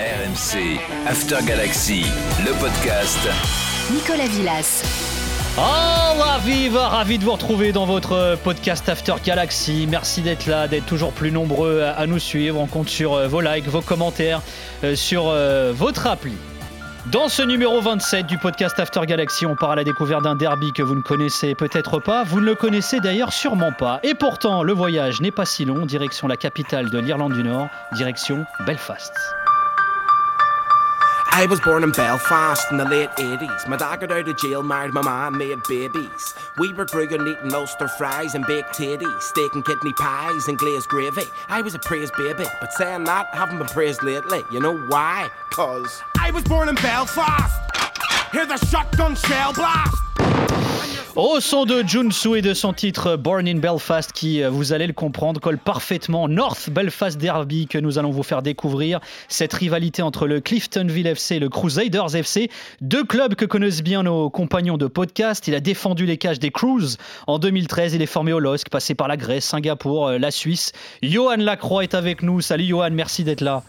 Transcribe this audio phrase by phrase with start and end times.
[0.00, 2.06] RMC, After Galaxy,
[2.42, 3.18] le podcast.
[3.92, 4.82] Nicolas Villas.
[5.58, 9.86] Oh, ravi, ravi de vous retrouver dans votre podcast After Galaxy.
[9.90, 12.58] Merci d'être là, d'être toujours plus nombreux à nous suivre.
[12.58, 14.40] On compte sur euh, vos likes, vos commentaires,
[14.84, 16.32] euh, sur euh, votre appli.
[17.12, 20.72] Dans ce numéro 27 du podcast After Galaxy, on part à la découverte d'un derby
[20.72, 22.24] que vous ne connaissez peut-être pas.
[22.24, 24.00] Vous ne le connaissez d'ailleurs sûrement pas.
[24.02, 25.84] Et pourtant, le voyage n'est pas si long.
[25.84, 29.12] Direction la capitale de l'Irlande du Nord, direction Belfast.
[31.32, 33.68] I was born in Belfast in the late 80s.
[33.68, 36.34] My dad got out of jail, married my mom, made babies.
[36.58, 40.88] We were growing eating Ulster fries and baked titties, steak and kidney pies and glazed
[40.88, 41.22] gravy.
[41.48, 44.42] I was a praised baby, but saying that, haven't been praised lately.
[44.50, 45.30] You know why?
[45.50, 47.60] Cause I was born in Belfast.
[48.32, 50.02] Hear the shotgun shell blast.
[51.16, 54.86] Au son de Junsu et de son titre Born in Belfast, qui, euh, vous allez
[54.86, 59.00] le comprendre, colle parfaitement North Belfast Derby que nous allons vous faire découvrir.
[59.28, 64.04] Cette rivalité entre le Cliftonville FC et le Crusaders FC, deux clubs que connaissent bien
[64.04, 65.48] nos compagnons de podcast.
[65.48, 67.94] Il a défendu les cages des Crews en 2013.
[67.94, 70.72] Il est formé au LOSC, passé par la Grèce, Singapour, euh, la Suisse.
[71.02, 72.40] Johan Lacroix est avec nous.
[72.40, 73.62] Salut Johan, merci d'être là.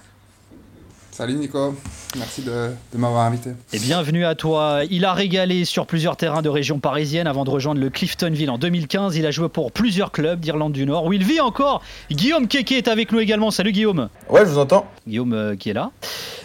[1.22, 1.76] Salut Nico,
[2.18, 3.52] merci de, m'avoir invité.
[3.74, 4.80] Et bienvenue à toi.
[4.90, 8.58] Il a régalé sur plusieurs terrains de région parisienne avant de rejoindre le Cliftonville en
[8.58, 9.16] 2015.
[9.18, 11.84] Il a joué pour plusieurs clubs d'Irlande du Nord où il vit encore.
[12.10, 13.52] Guillaume Keke est avec nous également.
[13.52, 14.10] Salut Guillaume.
[14.32, 14.88] Ouais, je vous entends.
[15.08, 15.92] Guillaume euh, qui est là.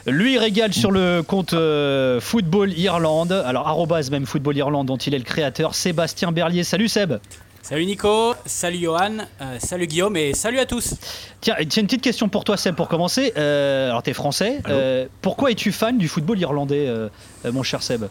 [0.07, 3.33] Lui il régale sur le compte euh, Football Irlande.
[3.33, 5.75] Alors arrobase même Football Irlande dont il est le créateur.
[5.75, 6.65] Sébastien Berlier.
[6.65, 7.15] Salut Seb.
[7.69, 10.95] Salut Nico, salut Johan, euh, salut Guillaume et salut à tous.
[11.41, 13.33] Tiens, une petite question pour toi Seb pour commencer.
[13.37, 14.61] Euh, alors tu es français.
[14.69, 16.89] Euh, pourquoi es-tu fan du football irlandais,
[17.53, 18.05] mon cher Seb?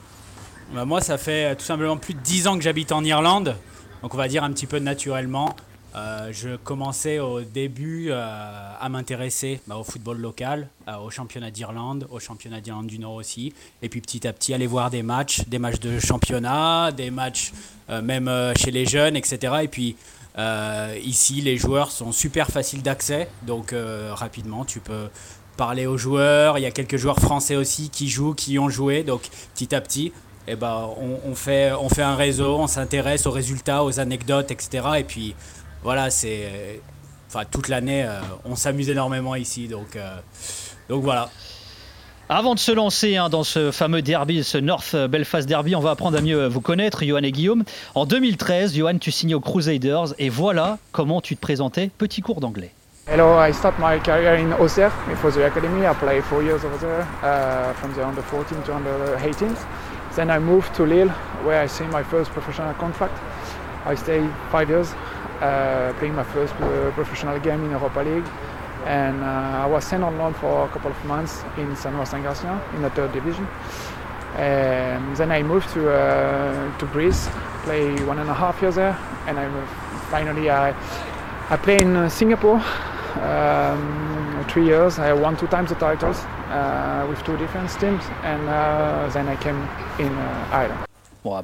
[0.73, 3.55] Bah, Moi ça fait tout simplement plus de 10 ans que j'habite en Irlande.
[4.01, 5.55] Donc on va dire un petit peu naturellement.
[5.95, 8.21] Euh, je commençais au début euh,
[8.79, 13.13] à m'intéresser bah, au football local, euh, au championnat d'Irlande, au championnat d'Irlande du Nord
[13.13, 13.53] aussi.
[13.81, 17.53] Et puis petit à petit, aller voir des matchs, des matchs de championnat, des matchs
[18.03, 19.53] même chez les jeunes, etc.
[19.61, 19.95] Et puis
[21.03, 23.29] ici, les joueurs sont super faciles d'accès.
[23.43, 23.75] Donc
[24.11, 25.09] rapidement, tu peux
[25.55, 26.57] parler aux joueurs.
[26.57, 29.03] Il y a quelques joueurs français aussi qui jouent, qui ont joué.
[29.03, 30.11] Donc petit à petit,
[30.47, 34.49] eh ben, on, on, fait, on fait un réseau, on s'intéresse aux résultats, aux anecdotes,
[34.49, 34.87] etc.
[34.97, 35.35] Et puis
[35.85, 36.81] voilà, c'est.
[37.29, 39.67] Enfin, toute l'année, euh, on s'amuse énormément ici.
[39.67, 40.17] Donc, euh,
[40.89, 41.29] donc voilà.
[42.27, 45.91] Avant de se lancer hein, dans ce fameux derby, ce North Belfast Derby, on va
[45.91, 47.63] apprendre à mieux vous connaître, Johan et Guillaume.
[47.93, 51.91] En 2013, Johan, tu signes aux Crusaders et voilà comment tu te présentais.
[51.99, 52.71] Petit cours d'anglais.
[53.07, 54.91] Hello, I start my career in Auxerre.
[55.11, 55.85] It was the academy.
[55.85, 59.49] I played four years over there, uh, from the under 14 to under 18.
[60.15, 61.11] Then I moved to Lille,
[61.43, 63.13] where I signed my first professional contract.
[63.85, 64.95] I stayed five years.
[65.41, 68.27] Uh, playing my first uh, professional game in Europa League.
[68.85, 72.05] And uh, I was sent on loan for a couple of months in San Juan
[72.05, 73.47] San Garcia in the third division.
[74.35, 77.27] And then I moved to uh, to Greece,
[77.63, 78.97] play one and a half years there,
[79.27, 79.65] and I
[80.11, 80.75] finally I
[81.49, 82.61] I play in Singapore
[83.21, 84.99] um, three years.
[84.99, 86.19] I won two times the titles
[86.49, 89.57] uh, with two different teams, and uh, then I came
[89.99, 90.94] in uh, Ireland.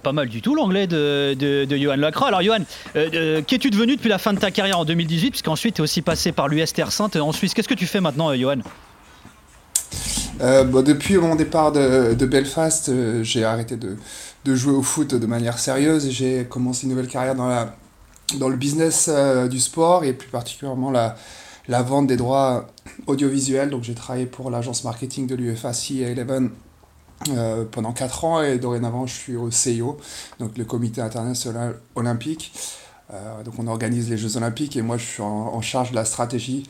[0.03, 2.27] Pas mal du tout l'anglais de, de, Johan Lacroix.
[2.27, 2.59] Alors Johan,
[2.95, 5.83] euh, euh, qu'es-tu devenu depuis la fin de ta carrière en 2018 Puisqu'ensuite tu es
[5.83, 7.53] aussi passé par l'USTR Sainte en Suisse?
[7.53, 8.57] Qu'est-ce que tu fais maintenant euh, Johan?
[10.39, 12.91] Depuis mon départ de, Belfast,
[13.23, 17.35] j'ai arrêté de, jouer au foot de manière sérieuse et j'ai commencé une nouvelle carrière
[17.35, 17.75] dans, la,
[18.39, 19.07] dans le business
[19.51, 21.15] du sport et plus particulièrement la,
[21.67, 22.67] la vente des droits
[23.05, 23.69] audiovisuels.
[23.69, 26.49] Donc j'ai travaillé pour l'agence marketing de l'UFA C11
[27.29, 29.97] euh, pendant 4 ans et dorénavant je suis au CIO,
[30.39, 32.53] donc le comité international olympique.
[33.13, 36.05] Euh, donc on organise les Jeux olympiques et moi je suis en, charge de la
[36.05, 36.63] stratégie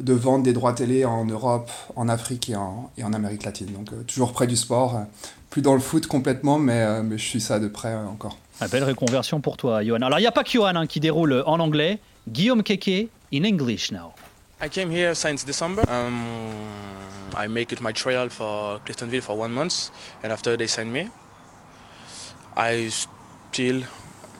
[0.00, 3.72] de vente des droits télé en Europe, en Afrique et en, et en Amérique latine.
[3.72, 5.00] Donc euh, toujours près du sport,
[5.48, 8.36] plus dans le foot complètement, mais, mais je suis ça de près encore.
[8.60, 10.02] Une belle reconversion pour toi, Johan.
[10.02, 11.98] Alors il n'y a pas que Johan hein, qui déroule en anglais.
[12.28, 14.12] Guillaume Keke, in English now.
[14.60, 15.84] I came here since December.
[15.88, 16.66] Um,
[17.34, 19.90] I make it my trial for Cliftonville for one month,
[20.22, 21.10] and after they sign me,
[22.56, 23.82] I still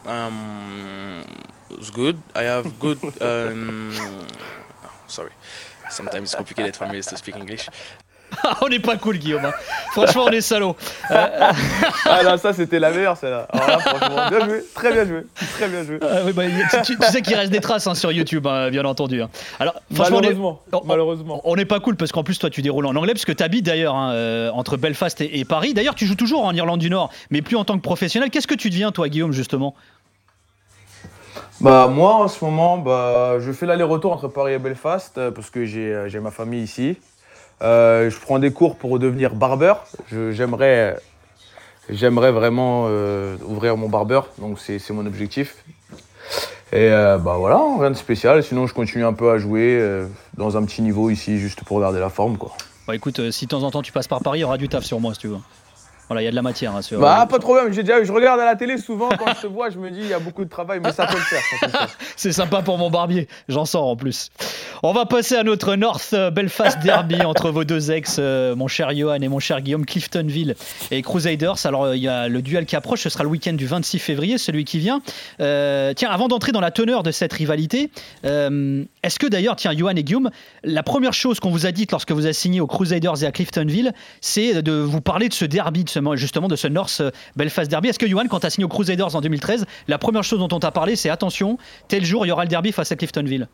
[0.07, 1.23] um,
[1.71, 2.23] it's good.
[2.35, 2.99] I have good.
[3.21, 3.93] Um,
[5.07, 5.33] sorry,
[5.91, 7.69] sometimes it's complicated for me to speak English.
[8.63, 9.45] on n'est pas cool, Guillaume.
[9.45, 9.53] Hein.
[9.93, 10.77] Franchement, on est salaud.
[11.11, 11.15] Euh,
[12.05, 13.49] ah non, ça c'était la meilleure, celle-là.
[13.53, 15.99] franchement, bien joué, très bien joué, très bien joué.
[16.03, 16.43] Ah bah,
[16.85, 19.23] tu, sais qu'il reste des traces hein, sur YouTube, hein, bien entendu.
[19.59, 21.41] Alors, malheureusement, on malheureusement.
[21.45, 23.43] On n'est pas cool parce qu'en plus, toi, tu déroules en anglais parce que tu
[23.43, 25.75] habites d'ailleurs euh, entre Belfast et, Paris.
[25.75, 28.31] D'ailleurs, tu joues toujours en Irlande du Nord, mais plus en tant que professionnel.
[28.31, 29.75] Qu'est-ce que tu deviens, toi, Guillaume, justement?
[31.61, 35.49] Bah moi en ce moment bah, je fais l'aller-retour entre Paris et Belfast euh, parce
[35.49, 36.97] que j'ai ma famille ici.
[37.63, 39.87] Euh, je prends des cours pour devenir barbeur.
[40.11, 40.99] J'aimerais
[41.89, 45.65] j'aimerais vraiment euh, ouvrir mon barbeur, donc c'est mon objectif.
[46.73, 48.43] Et euh, bah voilà, rien de spécial.
[48.43, 49.81] Sinon, je continue un peu à jouer
[50.37, 52.37] dans un petit niveau ici, juste pour garder la forme.
[52.37, 52.53] Quoi.
[52.87, 54.69] Bon, écoute, si de temps en temps tu passes par Paris, il y aura du
[54.69, 55.39] taf sur moi si tu veux.
[56.09, 56.75] Voilà, il y a de la matière.
[56.77, 57.73] hein, sur- Bah, pas de problème.
[57.73, 59.99] J'ai déjà, je regarde à la télé souvent quand je te vois, je me dis
[60.01, 61.89] il y a beaucoup de travail, mais ça peut le faire.
[62.17, 64.31] C'est sympa pour mon barbier, j'en sors en plus.
[64.83, 68.69] On va passer à notre North euh, Belfast Derby entre vos deux ex, euh, mon
[68.69, 70.55] cher Johan et mon cher Guillaume, Cliftonville
[70.93, 71.65] et Crusaders.
[71.65, 73.99] Alors euh, il y a le duel qui approche, ce sera le week-end du 26
[73.99, 75.01] février, celui qui vient.
[75.41, 77.91] Euh, tiens, avant d'entrer dans la teneur de cette rivalité,
[78.25, 80.31] euh, est-ce que d'ailleurs, tiens, Johan et Guillaume,
[80.63, 83.33] la première chose qu'on vous a dite lorsque vous avez signé aux Crusaders et à
[83.33, 87.03] Cliftonville, c'est de vous parler de ce derby, de ce, justement de ce North
[87.37, 87.89] Belfast Derby.
[87.89, 90.49] Est-ce que Johan, quand tu as signé aux Crusaders en 2013, la première chose dont
[90.53, 91.59] on t'a parlé, c'est attention,
[91.89, 93.49] tel jour, il y aura le derby face à Cliftonville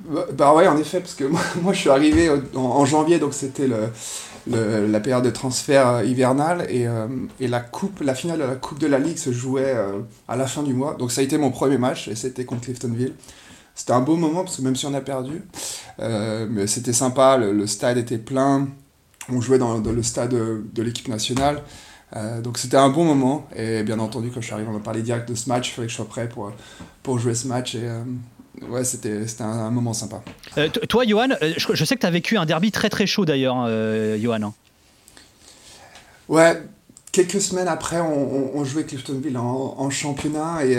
[0.00, 3.34] Bah, bah ouais, en effet, parce que moi, moi, je suis arrivé en, janvier, donc
[3.34, 7.08] c'était le, la période de transfert euh, hivernal et, euh,
[7.40, 10.36] et la coupe, la finale de la Coupe de la Ligue se jouait euh, à
[10.36, 10.94] la fin du mois.
[10.98, 13.14] Donc ça a été mon premier match et c'était contre Cliftonville.
[13.74, 15.42] C'était un beau moment parce que même si on a perdu,
[16.00, 18.68] euh, mais c'était sympa, le stade était plein,
[19.32, 21.62] on jouait dans, dans le stade de, l'équipe nationale.
[22.14, 24.78] Euh, donc c'était un bon moment et bien entendu quand je suis arrivé on m'a
[24.78, 26.52] parlé direct de ce match, il fallait que je sois prêt pour,
[27.02, 28.02] pour jouer ce match et euh,
[28.68, 30.22] ouais c'était c'était un, un moment sympa.
[30.56, 33.06] Euh, toi, Johan, euh, je, je sais que tu as vécu un derby très très
[33.08, 33.56] chaud d'ailleurs,
[34.20, 34.42] Johan.
[34.42, 34.54] hein.
[36.28, 36.62] Ouais,
[37.12, 40.78] quelques semaines après, on, on- on jouait Cliftonville en, en championnat et,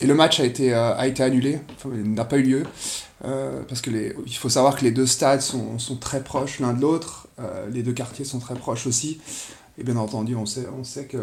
[0.00, 2.62] et le match a été, a été annulé, enfin, il n'a pas eu lieu.
[3.24, 3.90] Euh, parce que
[4.26, 7.68] il faut savoir que les deux stades sont, sont très proches l'un de l'autre, euh,
[7.70, 9.20] les deux quartiers sont très proches aussi.
[9.78, 11.18] Et bien entendu, on sait, on sait que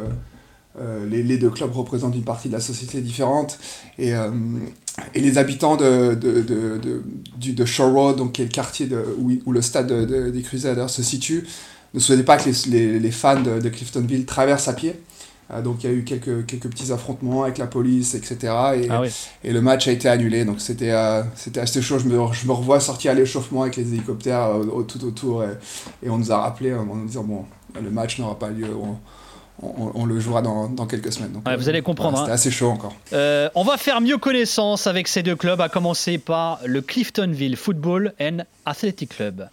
[0.79, 3.59] euh, les, les deux clubs représentent une partie de la société différente.
[3.99, 4.13] Et,
[5.13, 7.03] et les habitants de, de, de, de,
[7.37, 8.89] du- de Shore Road, donc, qui est le quartier
[9.19, 11.47] où, où le stade de- de- des Crusaders se situe,
[11.93, 14.95] ne souhaitaient pas que les, les, fans de Cliftonville traversent à pied.
[15.53, 18.35] Euh, donc il y a eu quelques, quelques petits affrontements avec la police, etc.
[18.75, 19.09] Et, Ah oui.
[19.43, 20.45] et le match a été annulé.
[20.45, 21.99] Donc c'était euh, c'était assez chaud.
[21.99, 25.43] Je me, je me revois sortir à l'échauffement avec les hélicoptères euh, tout autour.
[25.43, 25.49] Et,
[26.03, 27.45] et on nous a rappelé en nous disant bon,
[27.81, 28.67] le match n'aura pas lieu.
[28.75, 28.97] On,
[29.63, 31.33] on- on le jouera dans, dans quelques semaines.
[31.33, 32.35] Donc, Ouais, vous allez comprendre, voilà, C'était hein.
[32.35, 32.95] assez chaud encore.
[33.13, 37.55] Euh, on va faire mieux connaissance avec ces deux clubs, à commencer par le Cliftonville
[37.57, 39.47] Football and Athletic Club.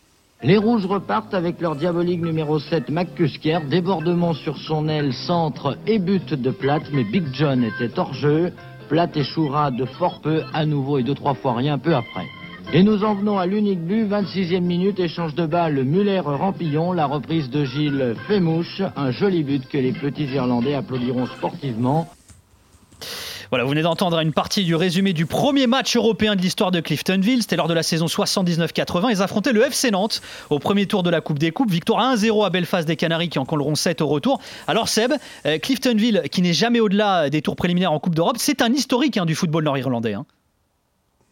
[0.44, 3.58] Les Rouges repartent avec leur diabolique numéro 7, McCusker.
[3.68, 8.52] Débordement sur son aile, centre et but de Platt, mais Big John était hors jeu.
[8.88, 12.26] Platt échouera de fort peu, à nouveau et deux, trois fois rien, peu après.
[12.72, 17.50] Et nous en venons à l'unique but, 26e minute, échange de balle Muller-Rampillon, la reprise
[17.50, 18.40] de Gilles fait
[18.94, 22.08] un joli but que les petits Irlandais applaudiront sportivement.
[23.50, 26.80] Voilà, vous venez d'entendre une partie du résumé du premier match européen de l'histoire de
[26.80, 27.40] Cliftonville.
[27.40, 29.08] C'était lors de la saison 79-80.
[29.10, 31.70] Ils affrontaient le FC Nantes au premier tour de la Coupe des Coupes.
[31.70, 34.38] Victoire 1-0 à Belfast des Canaries qui en colleront 7 au retour.
[34.66, 35.14] Alors Seb,
[35.46, 39.16] euh, Cliftonville qui n'est jamais au-delà des tours préliminaires en Coupe d'Europe, c'est un historique
[39.16, 40.12] hein, du football nord-irlandais.
[40.12, 40.26] hein.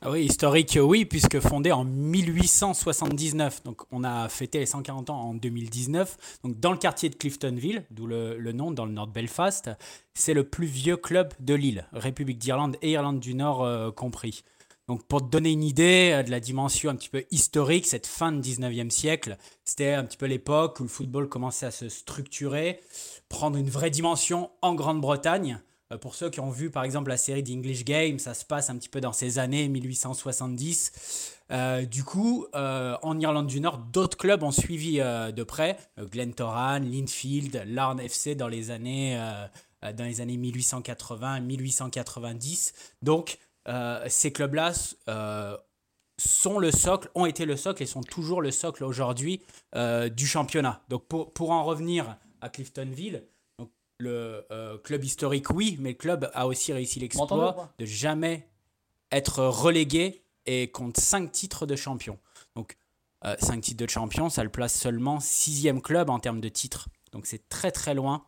[0.08, 3.64] Ah Oui, historique, oui, puisque fondé en 1879.
[3.64, 6.38] Donc, on a fêté les 140 ans en 2019.
[6.44, 9.69] Donc, dans le quartier de Cliftonville, d'où le, le nom, dans le nord de Belfast,
[10.14, 14.44] c'est le plus vieux club de l'île, République d'Irlande et Irlande du Nord euh, compris.
[14.87, 18.06] Donc, pour te donner une idée euh, de la dimension un petit peu historique, cette
[18.06, 21.88] fin de 19e siècle, c'était un petit peu l'époque où le football commençait à se
[21.88, 22.78] structurer,
[23.28, 25.59] prendre une vraie dimension en Grande-Bretagne.
[25.93, 28.71] Euh, Pour ceux qui ont vu par exemple la série d'English Game, ça se passe
[28.71, 31.37] un petit peu dans ces années 1870.
[31.52, 35.78] Euh, du coup, euh, en Irlande du Nord, d'autres clubs ont suivi euh, de près.
[35.99, 39.19] Glentoran, Linfield, Larne FC dans les années,
[39.83, 42.75] dans les années 1880-1890.
[43.02, 43.38] Donc,
[44.09, 44.73] ces clubs-là
[46.19, 49.43] sont le socle, ont été le socle et sont toujours le socle aujourd'hui
[49.75, 50.83] du championnat.
[50.88, 53.23] Donc, pour, pour en revenir à Cliftonville,
[53.99, 58.49] le euh, club historique, oui, mais le club a aussi réussi l'exploit de jamais
[59.11, 62.19] être relégué et compte 5 titres de champion.
[62.55, 62.76] Donc,
[63.41, 66.88] 5 titres de champion, ça le place seulement sixième club en termes de titres.
[67.11, 68.25] Donc, c'est très très loin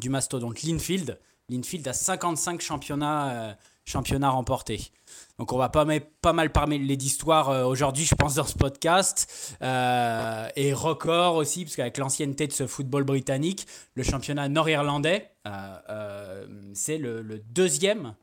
[0.00, 1.20] du mastodonte Linfield.
[1.50, 4.90] Linfield a 55 championnats, championnats remportés.
[5.38, 8.54] Donc on va pas, mal- pas mal parler d'histoire euh, aujourd'hui, je pense, dans ce
[8.56, 9.56] podcast.
[9.62, 15.50] Euh, et record aussi, parce qu'avec l'ancienneté de ce football britannique, le championnat nord-irlandais, euh,
[15.90, 18.14] euh, c'est le, le deuxième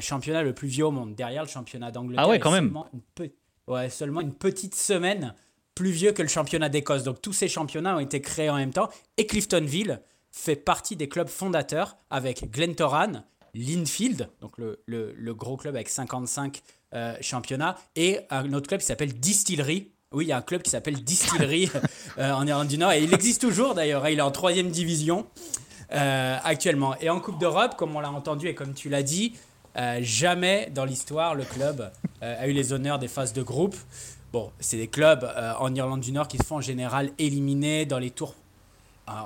[0.00, 2.24] championnat le plus vieux au monde, derrière le championnat d'Angleterre.
[2.26, 2.64] Ah ouais, quand même.
[2.66, 3.30] seulement une
[3.68, 5.34] ouais, seulement une petite semaine
[5.74, 7.04] plus vieux que le championnat d'Écosse.
[7.04, 8.90] Donc tous ces championnats ont été créés en même temps.
[9.16, 13.22] Et Cliftonville fait partie des clubs fondateurs avec Glentoran,
[13.58, 16.62] Linfield, donc le, le- le gros club avec 55
[16.94, 20.62] euh, championnats, et un autre club qui s'appelle Distillery, Oui, il y a un club
[20.62, 21.70] qui s'appelle Distillery
[22.18, 24.04] euh, en Irlande du Nord et il existe toujours d'ailleurs.
[24.04, 25.26] Hein, il est en troisième division
[25.92, 26.94] euh, actuellement.
[27.00, 29.34] Et en Coupe d'Europe, comme on l'a entendu et comme tu l'as dit,
[29.76, 31.90] euh, jamais dans l'histoire le club
[32.22, 33.76] a eu les honneurs des phases de groupe.
[34.32, 35.24] Bon, c'est des clubs
[35.60, 38.34] en Irlande du Nord qui se font en général éliminer dans les tours,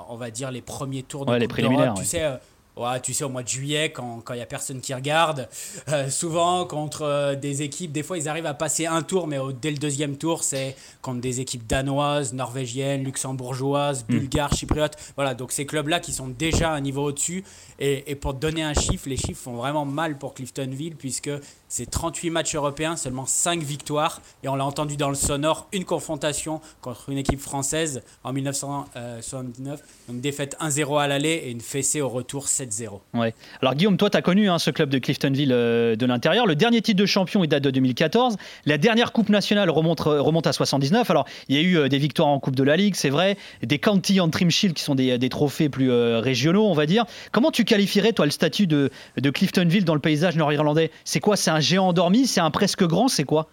[0.09, 1.93] on va dire les premiers tours de ouais, Coupe les préliminaires.
[1.95, 2.39] Tu sais
[2.75, 5.47] Ouais, tu sais, au mois de juillet, quand il n'y a personne qui regarde,
[5.89, 9.37] euh, souvent contre euh, des équipes, des fois ils arrivent à passer un tour, mais
[9.61, 14.11] dès le deuxième tour, c'est contre des équipes danoises, norvégiennes, luxembourgeoises, hmm.
[14.11, 14.97] bulgares, chypriotes.
[15.15, 17.43] Voilà, donc ces clubs-là qui sont déjà un niveau au-dessus.
[17.77, 21.31] Et, et, pour donner un chiffre, les chiffres font vraiment mal pour Cliftonville, puisque
[21.67, 24.21] c'est 38 matchs européens, seulement 5 victoires.
[24.43, 29.81] Et on l'a entendu dans le sonore, une confrontation contre une équipe française en 1979.
[30.07, 33.01] Donc défaite 1-0 à l'aller et une fessée au retour 7-0.
[33.13, 33.33] Ouais.
[33.61, 36.45] Alors Guillaume, toi, tu as connu hein, ce club de Cliftonville euh, de l'intérieur.
[36.45, 38.37] Le dernier titre de champion, il date de 2014.
[38.65, 41.09] La dernière Coupe nationale remonte, remonte à 79.
[41.09, 43.37] Alors, il y a eu euh, des victoires en Coupe de la Ligue, c'est vrai.
[43.61, 47.05] Des County Trim Shield qui sont des, des trophées plus euh, régionaux, on va dire.
[47.31, 50.91] Comment tu qualifierais, toi, le statut de, de Cliftonville dans le paysage nord-irlandais?
[51.03, 51.35] C'est quoi?
[51.35, 52.27] C'est un géant endormi?
[52.27, 53.07] C'est un presque grand?
[53.07, 53.47] C'est quoi?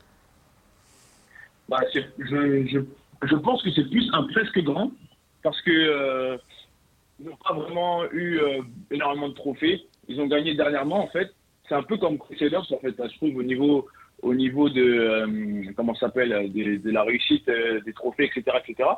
[1.69, 2.81] Bah, je, je,
[3.23, 4.91] je, pense que c'est plus un presque grand
[5.43, 6.39] parce que
[7.21, 9.87] euh, n'ont pas vraiment eu euh, énormément de trophées.
[10.09, 11.31] Ils ont gagné dernièrement en fait.
[11.69, 12.95] C'est un peu comme Crusaders en fait.
[12.99, 13.87] Je trouve au niveau
[14.23, 18.89] au niveau de euh, comment s'appelle de, la réussite euh, des trophées etc etc.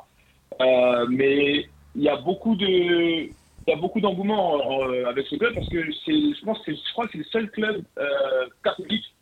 [1.08, 4.60] mais il y a beaucoup de il y a beaucoup d'engouement
[5.06, 7.84] avec ce club parce que c'est je pense je crois que c'est le seul club
[8.64, 9.14] catholique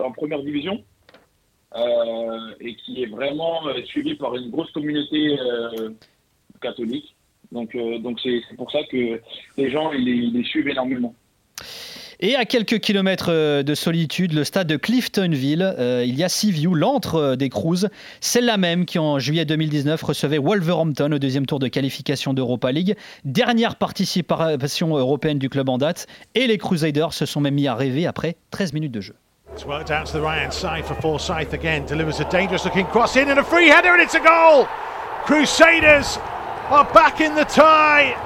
[0.00, 0.82] en première division
[2.60, 5.38] et qui est vraiment suivi par une grosse communauté
[6.60, 7.13] catholique.
[7.54, 9.20] Donc, donc c'est pour ça que
[9.56, 11.14] les gens ils les, suivent énormément.
[12.20, 17.36] Et à quelques kilomètres de solitude, le stade de Cliftonville, il y a Seaview, l'antre
[17.36, 17.88] des Cruz,
[18.20, 22.96] celle-là même qui en juillet 2019 recevait Wolverhampton au deuxième tour de qualification d'Europa League,
[23.24, 27.74] dernière participation européenne du club en date, et les Crusaders se sont même mis à
[27.74, 29.14] rêver après 13 minutes de jeu.
[29.52, 31.84] It's worked out to the right hand side for Forsyth again.
[31.86, 34.66] Delivers a dangerous looking cross in and a free header, and it's a goal!
[35.26, 36.18] Crusaders
[36.68, 38.20] are back in the tie.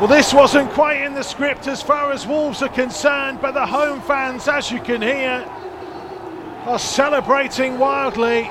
[0.00, 3.66] Well, this wasn't quite in the script as far as Wolves are concerned, but the
[3.66, 5.44] home fans, as you can hear,
[6.64, 8.50] are celebrating wildly.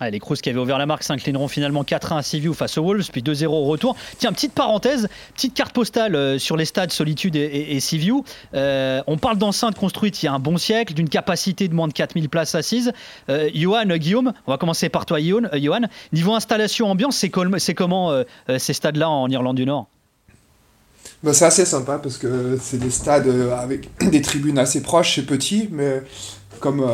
[0.00, 3.08] Les Cruz qui avaient ouvert la marque s'inclineront finalement 4-1 à Seaview face aux Wolves,
[3.10, 3.96] puis 2-0 au retour.
[4.18, 8.24] Tiens, petite parenthèse, petite carte postale euh, sur les stades Solitude et, et, Seaview.
[8.54, 11.88] Euh, on parle d'enceintes construites il y a un bon siècle, d'une capacité de moins
[11.88, 12.92] de 4000 places assises.
[13.28, 15.48] Euh, Johan, Guillaume, on va commencer par toi, Johan.
[15.54, 17.28] Johan niveau installation, ambiance, c'est
[17.74, 18.22] comment
[18.58, 19.86] ces stades-là en Irlande du Nord?
[21.22, 23.28] Bah, c'est assez sympa parce que c'est des stades
[23.58, 26.02] avec des tribunes assez proches, c'est petit, mais
[26.60, 26.86] comme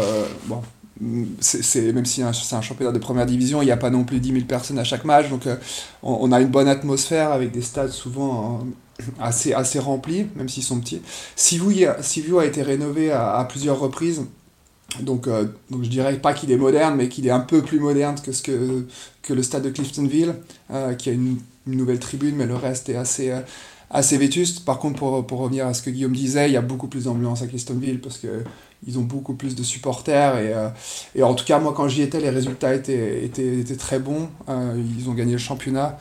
[0.46, 0.62] bon,
[1.41, 4.21] c'est même si c'est un championnat de première division, il n'y a pas non plus
[4.21, 5.57] 10 000 personnes à chaque match, donc euh,
[6.03, 8.61] on, a une bonne atmosphère avec des stades souvent
[9.01, 11.03] euh, assez, assez remplis, même s'ils sont petits.
[11.35, 11.89] Sivu
[12.39, 14.25] a été rénové à, plusieurs reprises,
[15.01, 17.81] donc, euh, donc je dirais pas qu'il est moderne, mais qu'il est un peu plus
[17.81, 18.87] moderne que, ce que,
[19.23, 20.37] que le stade de Cliftonville,
[20.99, 23.33] qui a une, une, nouvelle tribune, mais le reste est assez
[23.91, 24.65] assez vétuste.
[24.65, 27.05] Par contre, pour, pour, revenir à ce que Guillaume disait, il y a beaucoup plus
[27.05, 28.43] d'ambiance à Cliftonville parce que
[28.87, 30.38] ils ont beaucoup plus de supporters.
[30.38, 30.69] Et, euh,
[31.14, 34.29] et en tout cas, moi, quand j'y étais, les résultats étaient, étaient, étaient très bons.
[34.49, 35.99] Euh, ils ont gagné le championnat.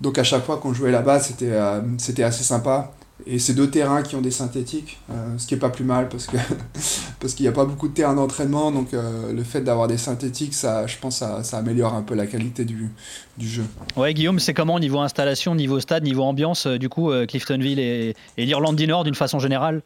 [0.00, 2.92] Donc à chaque fois qu'on jouait là-bas, c'était euh, c'était assez sympa.
[3.26, 4.98] Et c'est deux terrains qui ont des synthétiques,
[5.36, 6.38] ce qui est pas plus mal parce que
[7.20, 10.54] parce qu'il n'y a pas beaucoup de terrains d'entraînement, donc le fait d'avoir des synthétiques,
[10.54, 12.88] ça, je pense, ça, ça améliore un peu la qualité du,
[13.36, 13.64] du jeu.
[13.94, 18.46] Ouais, Guillaume, c'est comment niveau installation, niveau stade, niveau ambiance, du coup, Cliftonville et, et
[18.46, 19.82] l'Irlande du Nord d'une façon générale?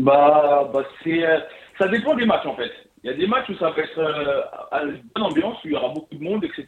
[0.00, 1.40] Bah, bah c'est, euh,
[1.78, 2.72] ça dépend des matchs en fait.
[3.02, 4.42] Il y a des matchs où ça va être euh,
[4.84, 6.66] une bonne ambiance, où il y aura beaucoup de monde, etc.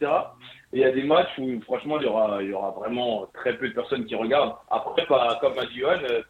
[0.73, 3.27] Et il y a des matchs où franchement il y aura, il y aura vraiment
[3.35, 4.55] très peu de personnes qui regardent.
[4.71, 6.23] Après, pas, comme a dit Johan, euh,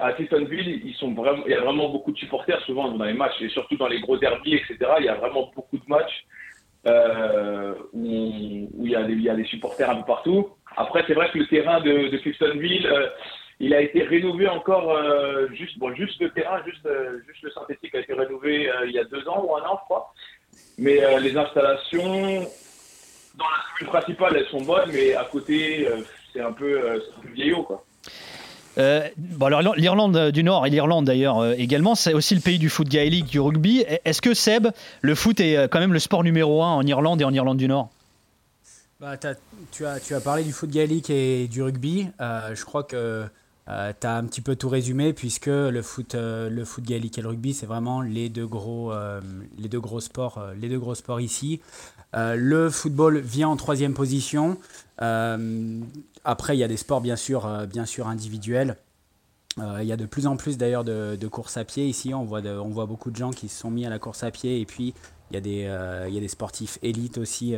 [0.00, 3.14] à Cliftonville, ils sont vraiment, il y a vraiment beaucoup de supporters souvent dans les
[3.14, 4.76] matchs, et surtout dans les gros derbies, etc.
[5.00, 6.24] Il y a vraiment beaucoup de matchs
[6.86, 10.50] euh, où, où, il, y a des, il y a des supporters un peu partout.
[10.76, 13.08] Après, c'est vrai que le terrain de, de euh,
[13.60, 17.50] il a été rénové encore, euh, juste, bon, juste le terrain, juste, euh, juste le
[17.50, 20.14] synthétique a été rénové euh, il y a deux ans ou un an, je crois.
[20.78, 22.40] Mais les installations,
[23.34, 25.88] dans la commune principale, elles sont bonnes, mais à côté,
[26.32, 27.84] c'est un, peu, un peu vieillot, quoi.
[29.16, 32.88] bon alors l'Irlande du Nord et l'Irlande d'ailleurs également, c'est aussi le pays du foot
[32.88, 33.84] gaélique, du rugby.
[34.04, 34.68] Est-ce que Seb,
[35.00, 37.66] le foot est quand même le sport numéro un en Irlande et en Irlande du
[37.66, 37.90] Nord?
[39.00, 42.08] Bah, tu, as, tu as parlé du foot gaélique et du rugby.
[42.20, 43.28] je crois que
[43.70, 47.18] Euh, tu as un petit peu tout résumé puisque le foot, euh, le foot gaélique
[47.18, 49.20] et le rugby, c'est vraiment les deux gros, euh,
[49.58, 51.60] les deux gros sports, euh, les deux gros sports ici.
[52.14, 54.56] Le football vient en troisième position.
[54.98, 58.76] Après, il y a des sports bien sûr, bien sûr individuels.
[59.58, 62.14] Il y a de plus en plus d'ailleurs de, de courses à pied ici.
[62.14, 64.22] On voit, de- on voit beaucoup de gens qui se sont mis à la course
[64.22, 64.94] à pied et puis
[65.30, 67.54] il y a des, il y a des sportifs élites aussi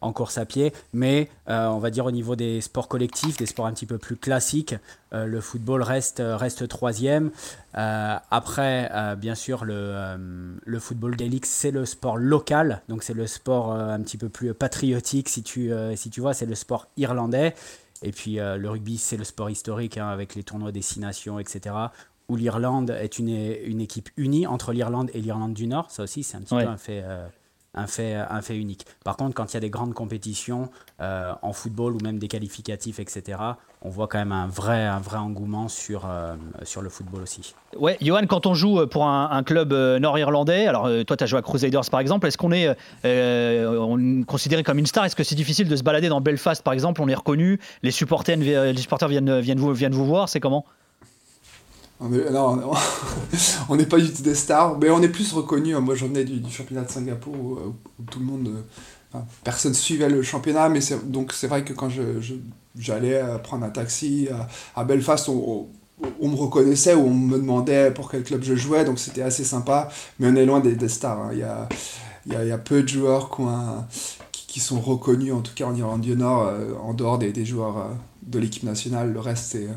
[0.00, 0.72] en course à pied.
[0.92, 3.98] Mais euh, on va dire au niveau des sports collectifs, des sports un petit peu
[3.98, 4.74] plus classiques,
[5.12, 7.30] euh, le football reste, reste troisième.
[7.76, 12.82] Euh, après, euh, bien sûr, le, euh, le football gaélique, c'est le sport local.
[12.88, 16.20] Donc c'est le sport euh, un petit peu plus patriotique, si tu, euh, si tu
[16.20, 17.54] vois, c'est le sport irlandais.
[18.02, 21.00] Et puis euh, le rugby, c'est le sport historique hein, avec les tournois des Six
[21.00, 21.74] Nations, etc.
[22.28, 23.28] Où l'Irlande est une,
[23.64, 25.90] une équipe unie entre l'Irlande et l'Irlande du Nord.
[25.90, 26.64] Ça aussi, c'est un petit Ouais.
[26.64, 27.26] peu un fait, euh,
[27.76, 28.84] un, fait, un fait unique.
[29.04, 32.28] Par contre, quand il y a des grandes compétitions euh, en football ou même des
[32.28, 33.38] qualificatifs, etc.,
[33.82, 37.54] on voit quand même un vrai, un vrai engouement sur, euh, sur le football aussi.
[37.78, 41.38] Ouais, Johan, quand on joue pour un, club euh, nord-irlandais, alors toi tu as joué
[41.38, 45.04] à Crusaders par exemple, est-ce qu'on est, on considéré comme une star?
[45.04, 47.00] Est-ce que c'est difficile de se balader dans Belfast par exemple?
[47.02, 50.64] On est reconnu, les supporters, les supporters viennent, viennent, vous, viennent vous voir, c'est comment?
[52.00, 52.60] On est- non,
[53.68, 55.76] on n'est pas du tout des stars, mais on est plus reconnus.
[55.78, 57.58] Moi, j'en venais du, du championnat de Singapour où,
[57.98, 58.48] où tout le monde.
[58.48, 58.60] euh,
[59.12, 62.34] enfin, personne suivait le championnat, mais donc c'est vrai que quand je, je-
[62.78, 64.28] j'allais euh, prendre un taxi
[64.74, 65.68] à, Belfast, on,
[66.20, 69.44] on- me reconnaissait ou on me demandait pour quel club je jouais, donc c'était assez
[69.44, 69.88] sympa,
[70.18, 71.18] mais on est loin des, des stars.
[71.18, 71.30] hein.
[71.32, 71.42] Il y,
[72.34, 73.30] a, y a, peu de joueurs
[74.32, 77.32] qui, qui, sont reconnus, en tout cas en Irlande du Nord, euh, en dehors des,
[77.32, 77.84] des joueurs euh,
[78.26, 79.12] de l'équipe nationale.
[79.12, 79.72] Le reste, c'est, euh,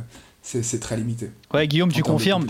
[0.50, 1.29] c'est, c'est très limité.
[1.53, 2.48] Ouais, Guillaume, tu confirmes.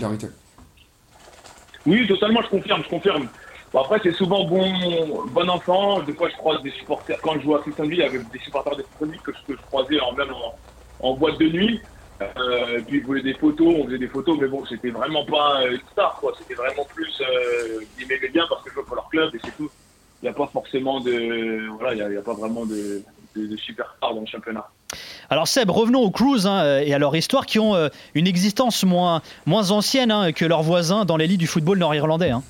[1.86, 3.28] Oui, totalement, je confirme, je confirme.
[3.72, 6.00] Bon, après, c'est souvent bon, bon enfant.
[6.02, 7.20] Des fois, je croise des supporters.
[7.20, 9.58] Quand je joue à Cliftonville, il y avait des supporters de Cliftonville que, je- que
[9.60, 11.80] je croisais en, même en, en boîte de nuit.
[12.22, 15.60] Euh, puis, ils voulaient des photos, on faisait des photos, mais bon, c'était vraiment pas
[15.62, 16.32] euh, une star, quoi.
[16.38, 17.20] C'était vraiment plus.
[17.20, 19.70] Euh, ils m'aimaient bien parce que je jouais pour leur club et c'est tout.
[20.22, 21.68] Il n'y a pas forcément de.
[21.78, 23.02] Voilà, il n'y a pas vraiment de,
[23.36, 23.48] de,
[24.00, 24.66] dans le championnat.
[25.28, 28.26] Alors Seb, revenons aux Cruise hein, euh, et à leur histoire qui ont euh, une
[28.26, 32.30] existence moins, moins ancienne hein, que leurs voisins dans l'élite du football nord-irlandais.
[32.30, 32.42] hein.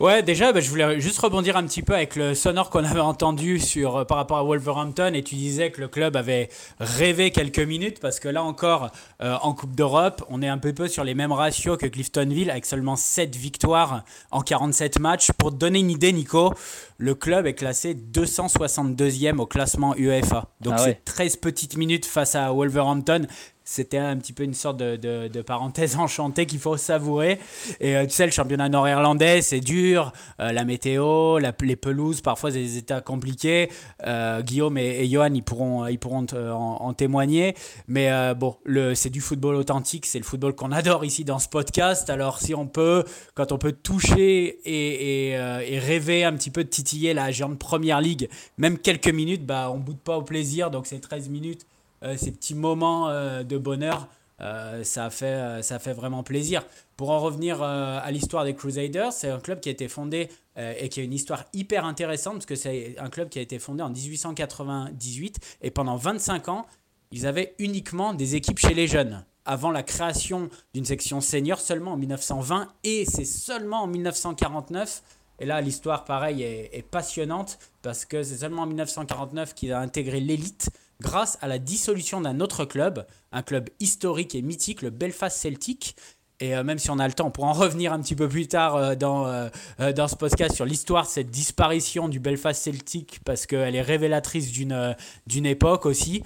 [0.00, 3.00] Ouais, déjà, bah, je voulais juste rebondir un petit peu avec le sonore qu'on avait
[3.00, 5.12] entendu sur, euh, par rapport à Wolverhampton.
[5.12, 8.90] Et tu disais que le club avait rêvé quelques minutes parce que là encore,
[9.22, 12.48] euh, en Coupe d'Europe, on est un peu peu sur les mêmes ratios que Cliftonville
[12.50, 15.32] avec seulement 7 victoires en 47 matchs.
[15.36, 16.54] Pour te donner une idée, Nico,
[16.98, 20.44] le club est classé 262e au classement UEFA.
[20.60, 21.00] Donc Ah ouais.
[21.06, 23.26] c'est 13 petites minutes face à Wolverhampton.
[23.70, 27.38] C'était un petit peu une sorte de, de- parenthèse enchantée qu'il faut savourer.
[27.80, 30.14] Et euh, tu sais, le championnat nord-irlandais, c'est dur.
[30.40, 33.68] Euh, la météo, la- les pelouses, parfois des états compliqués.
[34.06, 37.54] Euh, Guillaume et, Johan, ils pourront, ils pourront en, témoigner.
[37.88, 38.56] Mais euh, bon,
[38.94, 40.06] c'est du football authentique.
[40.06, 42.08] C'est le football qu'on adore ici dans ce podcast.
[42.08, 43.04] Alors si on peut,
[43.34, 47.58] quand on peut toucher et, et, euh, rêver un petit peu de titiller la géante
[47.58, 50.70] première ligue, même quelques minutes, bah, on boude pas au plaisir.
[50.70, 51.77] Donc c'est 13 minutes euh,
[52.16, 54.08] ces petits moments euh, de bonheur,
[54.40, 56.64] euh, ça, fait, euh, ça fait vraiment plaisir.
[56.96, 60.28] Pour en revenir euh, à l'histoire des Crusaders, c'est un club qui a été fondé
[60.58, 63.42] euh, et qui a une histoire hyper intéressante parce que c'est un club qui a
[63.42, 66.66] été fondé en 1898 et pendant 25 ans,
[67.10, 69.24] ils avaient uniquement des équipes chez les jeunes.
[69.44, 75.02] Avant la création d'une section senior seulement en 1920 et c'est seulement en 1949
[75.40, 79.80] et là, l'histoire, pareil, est, est passionnante parce que c'est seulement en 1949 qu'il a
[79.80, 84.90] intégré l'élite grâce à la dissolution d'un autre club, un club historique et mythique, le
[84.90, 85.96] Belfast Celtic.
[86.40, 88.28] Et euh, même si on a le temps, on pourra en revenir un petit peu
[88.28, 89.48] plus tard euh, dans, euh,
[89.92, 94.52] dans ce podcast sur l'histoire de cette disparition du Belfast Celtic parce qu'elle est révélatrice
[94.52, 94.94] d'une
[95.26, 96.22] d'une époque aussi.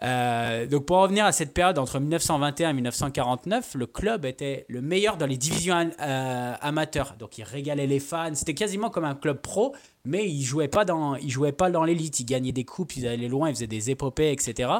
[0.00, 4.80] Donc pour en revenir à cette période entre 1921 et 1949, le club était le
[4.80, 7.14] meilleur dans les divisions amateurs.
[7.18, 8.34] Donc il régalait les fans.
[8.34, 11.84] C'était quasiment comme un club pro, mais il jouait pas dans, il jouait pas dans
[11.84, 12.18] l'élite.
[12.20, 14.70] Il gagnait des coupes, ils allaient loin, ils faisaient des épopées, etc.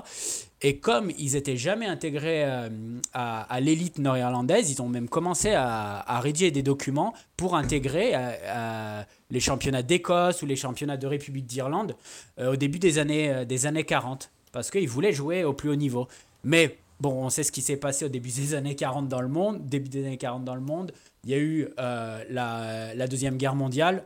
[0.63, 2.69] Et comme ils étaient jamais intégrés euh,
[3.13, 8.19] à, l'élite nord-irlandaise, ils ont même commencé à, à rédiger des documents pour intégrer euh,
[8.45, 11.97] euh, les championnats d'Écosse ou les championnats de République d'Irlande
[12.39, 16.09] au début des années, des années 40, parce qu'ils voulaient jouer au plus haut niveau.
[16.45, 19.29] Mais bon, on sait ce qui s'est passé au début des années 40 dans le
[19.29, 19.67] monde.
[19.67, 20.93] Début des années 40 dans le monde,
[21.25, 24.05] il y a eu la, la Deuxième Guerre mondiale.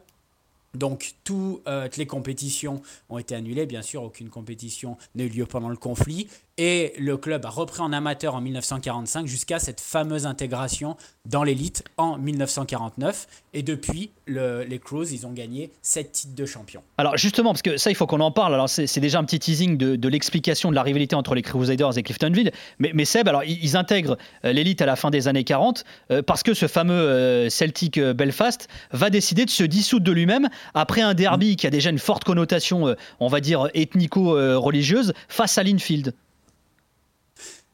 [0.76, 5.46] Donc tout, toutes les compétitions ont été annulées, bien sûr, aucune compétition n'a eu lieu
[5.46, 6.28] pendant le conflit.
[6.58, 11.84] Et le club a repris en amateur en 1945 jusqu'à cette fameuse intégration dans l'élite
[11.98, 13.26] en 1949.
[13.52, 16.82] Et depuis, les Crews, ils ont gagné 7 titres de champion.
[16.96, 18.54] Alors justement, parce que ça, il faut qu'on en parle.
[18.54, 22.02] Alors c'est déjà un petit teasing de, l'explication de la rivalité entre les Crusaders et
[22.02, 22.52] Cliftonville.
[22.78, 24.16] Mais, Seb, alors ils, intègrent
[24.46, 28.00] euh, l'élite à la fin des années 40 euh, parce que ce fameux euh, Celtic
[28.00, 31.98] Belfast va décider de se dissoudre de lui-même après un derby qui a déjà une
[31.98, 36.14] forte connotation, on va dire, ethnico-religieuse face à Linfield.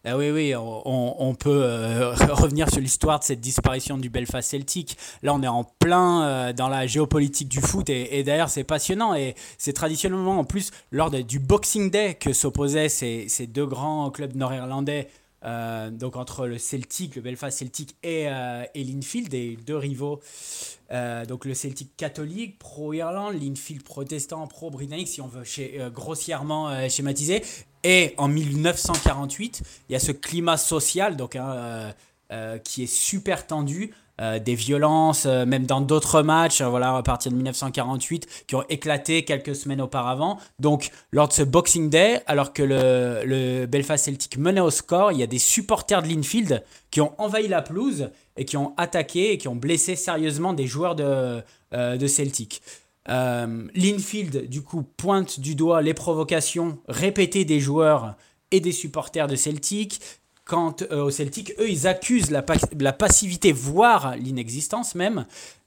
[0.05, 4.99] Ah oui, oui, on, peut euh, revenir sur l'histoire de cette disparition du Belfast Celtic.
[5.23, 9.15] Là, on est en plein euh, dans la géopolitique du foot et, d'ailleurs, c'est passionnant
[9.15, 14.11] et c'est traditionnellement en plus lors du Boxing Day que s'opposaient ces, ces, deux grands
[14.11, 15.09] clubs nord-irlandais
[15.45, 20.21] euh, donc entre le Celtic, le Belfast Celtic et, euh, et Linfield, des deux rivaux.
[20.91, 25.45] Euh, donc le Celtic catholique, pro-Irlande, Linfield protestant, pro-britannique, si on veut
[25.91, 27.43] grossièrement schématiser.
[27.85, 31.93] Et en 1948, il y a ce climat social donc, hein,
[32.65, 37.03] qui est super tendu euh, des violences, euh, même dans d'autres matchs, euh, voilà, à
[37.03, 40.39] partir de 1948, qui ont éclaté quelques semaines auparavant.
[40.61, 45.19] Donc, lors de ce Boxing Day, alors que le, Belfast Celtic menait au score, il
[45.19, 49.33] y a des supporters de Linfield qui ont envahi la pelouse et qui ont attaqué
[49.33, 52.63] et qui ont blessé sérieusement des joueurs de Celtic.
[53.09, 58.15] Linfield, du coup, pointe du doigt les provocations répétées des joueurs
[58.53, 60.01] et des supporters de Celtic
[60.53, 65.25] quant euh, aux Celtics, eux, ils accusent la, passivité, voire l'inexistence même,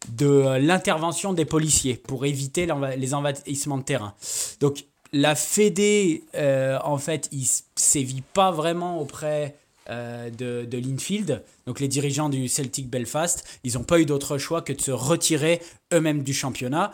[0.09, 4.13] de euh, l'intervention des policiers pour éviter les envahissements de terrain.
[4.59, 9.55] Donc la Fédé, euh, en fait, il sévit pas vraiment auprès
[9.87, 11.43] de, de Linfield.
[11.67, 14.89] Donc les dirigeants du Celtic Belfast, ils n'ont pas eu d'autre choix que de se
[14.89, 15.61] retirer
[15.93, 16.91] eux-mêmes du championnat.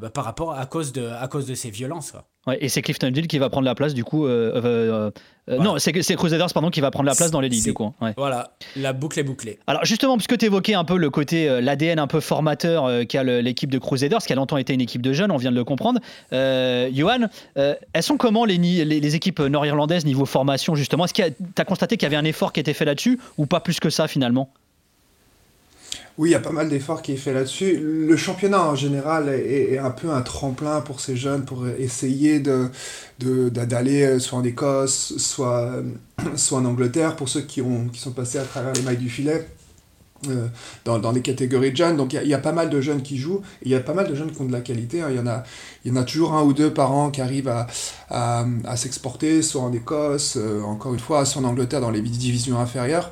[0.00, 2.12] Bah, par rapport à cause de, à cause de ces violences.
[2.46, 5.10] Ouais, et c'est Cliftonville qui va prendre la place du coup euh,
[5.50, 7.92] euh, non, c'est Crusaders pardon, qui va prendre la place dans l'élite du coup.
[8.16, 9.58] Voilà, la boucle est bouclée.
[9.66, 13.04] Alors justement, puisque tu évoquais un peu le côté, euh, l'ADN un peu formateur euh,
[13.04, 15.56] qu'a l'équipe de Crusaders, qui a longtemps été une équipe de jeunes, on vient de
[15.56, 16.00] le comprendre.
[16.32, 21.04] Johan, elles sont comment les, les, équipes nord-irlandaises niveau formation justement?
[21.04, 23.46] Est-ce que tu as constaté qu'il y avait un effort qui était fait là-dessus ou
[23.46, 24.50] pas plus que ça finalement?
[26.16, 27.76] Oui, il y a pas mal d'efforts qui est fait là-dessus.
[27.76, 34.02] Le championnat en général est, un peu un tremplin pour ces jeunes pour essayer d'aller
[34.02, 35.82] euh, soit en Écosse, soit, euh,
[36.36, 39.10] soit en Angleterre, pour ceux qui, ont, qui sont passés à travers les mailles du
[39.10, 39.48] filet.
[40.28, 40.46] Euh,
[40.86, 41.98] dans, dans les catégories de jeunes.
[41.98, 44.08] Donc il y, a pas mal de jeunes qui jouent, il y a pas mal
[44.08, 45.02] de jeunes qui ont de la qualité.
[45.02, 45.08] Hein.
[45.10, 45.42] Il y, en a,
[45.84, 47.66] y en a toujours un ou deux par an qui arrivent à,
[48.08, 53.10] à s'exporter, soit en Écosse, encore une fois, soit en Angleterre dans les divisions inférieures.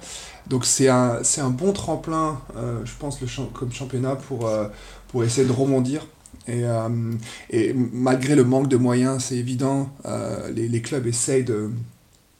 [0.48, 4.68] Donc c'est un, un bon tremplin, euh, je pense, le comme championnat pour, euh,
[5.08, 6.06] pour essayer de rebondir.
[6.48, 6.88] Et, euh,
[7.50, 9.90] et, malgré le manque de moyens, c'est évident,
[10.54, 11.70] les, les, clubs essayent de,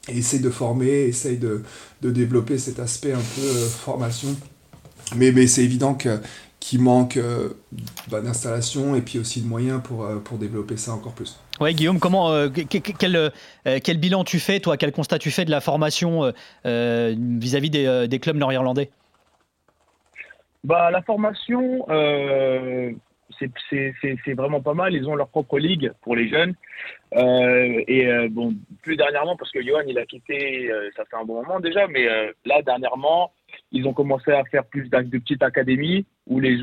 [0.09, 1.63] essayent de former, essayent de,
[2.01, 4.35] de développer cet aspect un peu formation.
[5.15, 6.21] Mais, mais c'est évident que,
[6.59, 7.19] qu'il manque
[8.11, 11.39] bah, d'installation et puis aussi de moyens pour, pour développer ça encore plus.
[11.63, 13.31] Ouais, Guillaume, comment, euh, quel, euh,
[13.85, 16.33] quel, bilan tu fais, toi, quel constat tu fais de la formation
[16.67, 18.91] euh, vis-à-vis des, clubs nord-irlandais?
[20.65, 21.87] Bah, La formation,
[23.71, 24.93] c'est vraiment pas mal.
[24.93, 26.55] Ils ont leur propre ligue pour les jeunes.
[27.15, 31.61] et bon, plus dernièrement, parce que Johan, il a quitté, ça fait un bon moment
[31.61, 32.09] déjà, mais
[32.45, 33.31] là, dernièrement,
[33.73, 36.59] ils ont commencé à faire plus de petites académies où les,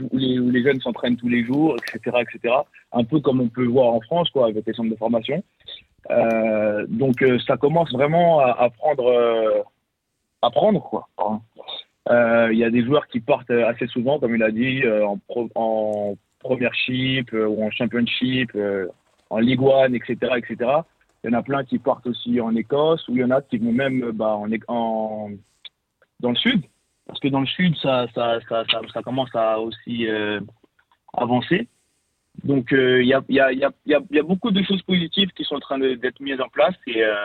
[0.63, 2.55] jeunes s'entraînent tous les jours, etc., etc.
[2.93, 5.43] Un peu comme on peut voir en France, avec les centres de formation.
[6.11, 9.61] Euh, donc euh, ça commence vraiment à, prendre, euh,
[10.41, 11.07] à prendre quoi.
[12.51, 15.49] Il y a des joueurs qui partent assez souvent, comme il a dit, en, pro,
[15.55, 18.55] en Premiership ou en Championship,
[19.29, 20.71] en League One, etc., etc.
[21.23, 23.41] Il y en a plein qui partent aussi en Écosse, ou il y en a
[23.41, 25.29] qui vont même bah, en,
[26.19, 26.63] dans le sud,
[27.09, 30.39] parce que dans le sud, ça, ça, ça, commence à aussi euh,
[31.17, 31.67] avancer.
[32.43, 35.79] Donc, euh, il y, a, y, a, beaucoup de choses positives qui sont en train
[35.79, 37.15] d'être mises en place et euh,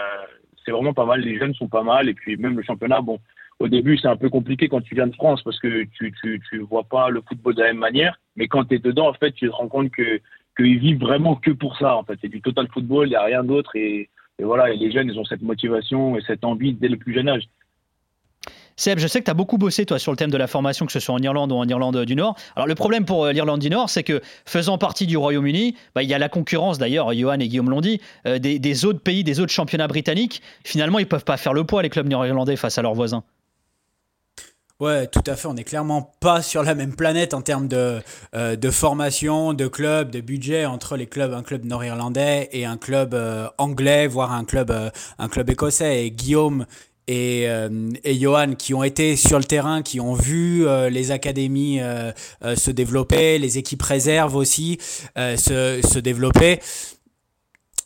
[0.64, 1.20] c'est vraiment pas mal.
[1.20, 3.18] Les jeunes sont pas mal et puis même le championnat, bon,
[3.58, 6.40] au début, c'est un peu compliqué quand tu viens de France parce que tu, tu,
[6.48, 8.18] tu vois pas le football de la même manière.
[8.36, 10.18] Mais quand tu es dedans, en fait, tu te rends compte que
[10.56, 11.94] qu'ils vivent vraiment que pour ça.
[11.94, 14.72] En fait, c'est du total football, il n'y a rien d'autre et, et, voilà.
[14.72, 17.44] Et les jeunes, ils ont cette motivation et cette envie dès le plus jeune âge.
[18.76, 20.84] Seb, je sais que tu as beaucoup bossé toi sur le thème de la formation,
[20.84, 22.34] que ce soit en Irlande ou en Irlande du Nord.
[22.56, 26.02] Alors le problème pour euh, l'Irlande du Nord, c'est que faisant partie du Royaume-Uni, bah,
[26.02, 29.22] il y a la concurrence d'ailleurs, Johan et Guillaume l'ont dit, euh, des, autres pays,
[29.22, 30.42] des autres championnats britanniques.
[30.64, 33.22] Finalement, ils peuvent pas faire le poids les clubs nord-irlandais face à leurs voisins.
[34.80, 35.46] Ouais, tout à fait.
[35.46, 38.00] On n'est clairement pas sur la même planète en termes de,
[38.34, 42.76] euh, de formation, de club, de budget entre les clubs, un club nord-irlandais et un
[42.76, 43.16] club
[43.56, 44.74] anglais, voire un club,
[45.18, 46.10] un club écossais.
[46.10, 46.66] Guillaume
[47.06, 47.46] et,
[48.04, 51.80] et Johan qui ont été sur le terrain, qui ont vu les académies
[52.42, 54.78] se développer, les équipes réserves aussi
[55.16, 56.60] se, se développer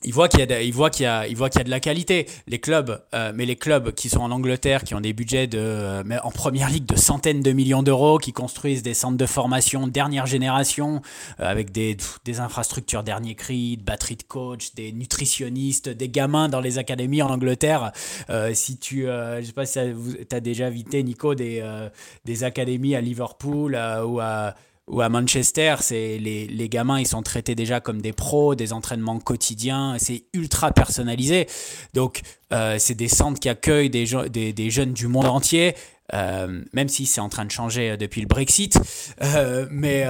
[0.04, 1.64] il voit qu'il y a, il voit qu'il y a, il voit qu'il y a
[1.64, 2.26] de la qualité.
[2.46, 5.58] Les clubs, euh, mais les clubs qui sont en Angleterre, qui ont des budgets de,
[5.58, 9.88] euh, en première ligue de centaines de millions d'euros, qui construisent des centres de formation
[9.88, 11.02] dernière génération
[11.40, 16.48] euh, avec des, des infrastructures dernier cri, de batteries de coach, des nutritionnistes, des gamins
[16.48, 17.92] dans les académies en Angleterre.
[18.52, 19.78] si tu, je sais pas si
[20.28, 21.62] tu as déjà invité Nico des,
[22.24, 24.54] des académies à Liverpool ou à
[24.88, 28.72] ou à Manchester, c'est les, les, gamins, ils sont traités déjà comme des pros, des
[28.72, 31.46] entraînements quotidiens, c'est ultra personnalisé.
[31.94, 32.22] Donc,
[32.52, 35.74] euh, c'est des centres qui accueillent des, des, jeunes du monde entier,
[36.14, 38.78] euh, même si c'est en train de changer euh, depuis le Brexit.
[39.70, 40.06] mais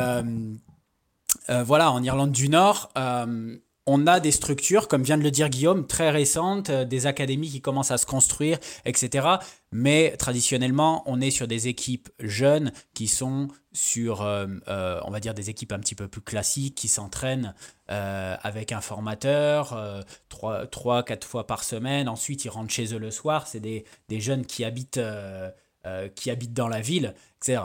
[1.64, 2.90] voilà, en Irlande du Nord,
[3.90, 7.62] on a des structures, comme vient de le dire Guillaume, très récentes, des académies qui
[7.62, 9.26] commencent à se construire, etc.
[9.70, 15.20] Mais traditionnellement, on est sur des équipes jeunes qui sont sur, euh, euh, on va
[15.20, 17.54] dire, des équipes un petit peu plus classiques, qui s'entraînent
[17.88, 22.06] avec un formateur, trois, trois, quatre fois par semaine.
[22.06, 23.46] Ensuite, ils rentrent chez eux le soir.
[23.46, 25.00] C'est des, jeunes qui habitent,
[26.14, 27.62] qui habitent dans la ville, etc.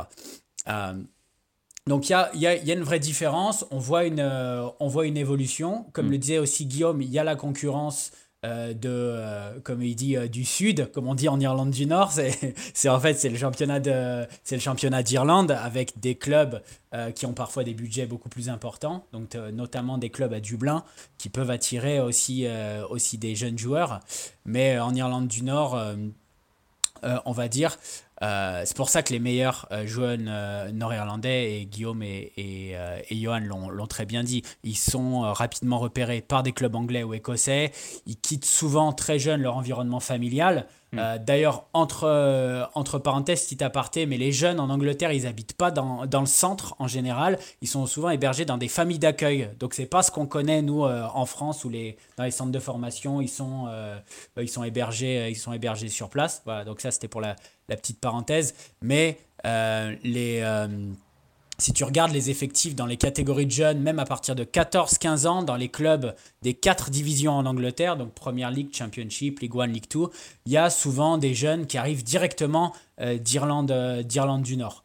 [1.85, 5.05] Donc il y a, y a, une vraie différence, on voit une, euh, on voit
[5.05, 5.85] une évolution.
[5.91, 6.21] Comme le mm.
[6.21, 8.11] disait aussi Guillaume, il y a la concurrence
[8.43, 12.11] euh, de, euh, comme il dit, du Sud, comme on dit en Irlande du Nord.
[12.73, 16.61] C'est en fait le championnat de, c'est le championnat d'Irlande avec des clubs
[17.15, 20.83] qui ont parfois des budgets beaucoup plus importants, donc notamment des clubs à Dublin
[21.17, 22.45] qui peuvent attirer aussi,
[22.87, 23.99] aussi des jeunes joueurs.
[24.45, 25.81] Mais en Irlande du Nord,
[27.01, 27.79] on va dire,
[28.21, 32.75] euh, c'est pour ça que les meilleurs euh, jeunes euh, nord-irlandais, et Guillaume et, et,
[33.09, 37.13] et Johan l'ont très bien dit, ils sont rapidement repérés par des clubs anglais ou
[37.13, 37.71] écossais.
[38.05, 40.99] Ils quittent souvent très jeunes leur environnement familial Mm.
[40.99, 45.57] Euh, d'ailleurs, entre, euh, entre parenthèses, petit aparté, mais les jeunes en Angleterre, ils habitent
[45.57, 47.39] pas dans, dans, le centre en général.
[47.61, 49.49] Ils sont souvent hébergés dans des familles d'accueil.
[49.59, 52.51] Donc, c'est pas ce qu'on connaît, nous, euh, en France, où les, dans les centres
[52.51, 53.67] de formation, ils sont,
[54.37, 56.41] ils sont, hébergés, ils sont hébergés sur place.
[56.45, 57.35] Voilà, donc ça, c'était pour la,
[57.69, 58.53] la, petite parenthèse.
[58.81, 60.43] Mais les
[61.63, 65.27] si tu regardes les effectifs dans les catégories de jeunes, même à partir de 14-15
[65.27, 69.71] ans, dans les clubs des quatre divisions en Angleterre, donc Premier League, Championship, League One,
[69.71, 70.11] League Two,
[70.45, 74.83] il y a souvent des jeunes qui arrivent directement euh, d'Irlande, euh, du Nord.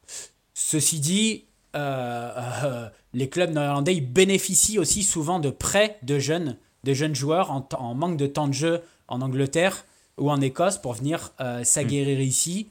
[0.54, 6.94] Ceci dit, euh, les clubs néerlandais ils bénéficient aussi souvent de prêts de jeunes, de
[6.94, 9.84] jeunes joueurs en, en, manque de temps de jeu en Angleterre
[10.16, 11.32] ou en Écosse pour venir
[11.64, 12.68] s'aguerrir ici.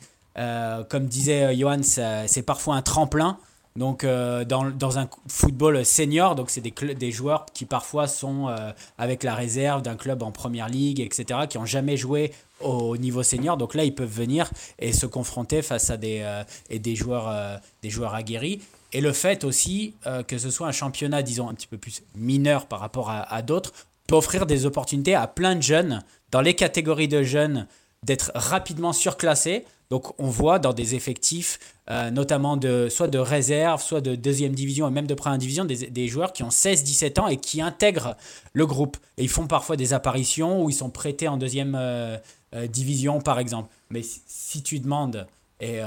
[0.90, 3.38] comme disait Johan, c'est parfois un tremplin
[3.78, 8.50] donc euh, dans, dans, un football senior, donc c'est des, des joueurs qui parfois sont
[8.50, 12.98] euh, avec la réserve d'un club en première ligue, etc., qui n'ont jamais joué au
[12.98, 13.56] niveau senior.
[13.56, 17.62] Donc là, ils peuvent venir et se confronter face à des, euh, et des, joueurs,
[17.84, 18.62] des joueurs aguerris.
[18.94, 19.94] Et le fait aussi
[20.28, 23.42] que ce soit un championnat, disons, un petit peu plus mineur par rapport à, à
[23.44, 23.74] d'autres,
[24.08, 27.68] peut offrir des opportunités à plein de jeunes, dans les catégories de jeunes,
[28.04, 33.82] d'être rapidement surclassés donc on voit dans des effectifs, euh, notamment de, soit de réserve,
[33.82, 37.28] soit de deuxième division et même de première division, des, joueurs qui ont 16-17 ans
[37.28, 38.16] et qui intègrent
[38.54, 38.98] le groupe.
[39.18, 42.18] Et ils font parfois des apparitions où ils sont prêtés en deuxième euh,
[42.54, 43.70] euh, division par exemple.
[43.90, 45.26] Mais si, tu demandes,
[45.62, 45.80] et,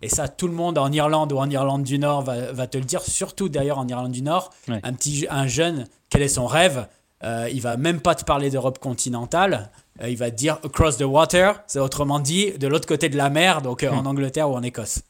[0.00, 2.84] et, ça tout le monde en Irlande ou en Irlande du Nord va, te le
[2.84, 6.86] dire, surtout d'ailleurs en Irlande du Nord, un, petit, un jeune, quel est son rêve?
[7.22, 9.70] Il va même pas te parler d'Europe continentale.
[10.02, 13.30] Euh, il va dire across the water, c'est autrement dit de l'autre côté de la
[13.30, 14.06] mer, donc euh, en hmm.
[14.06, 15.02] Angleterre ou en Écosse.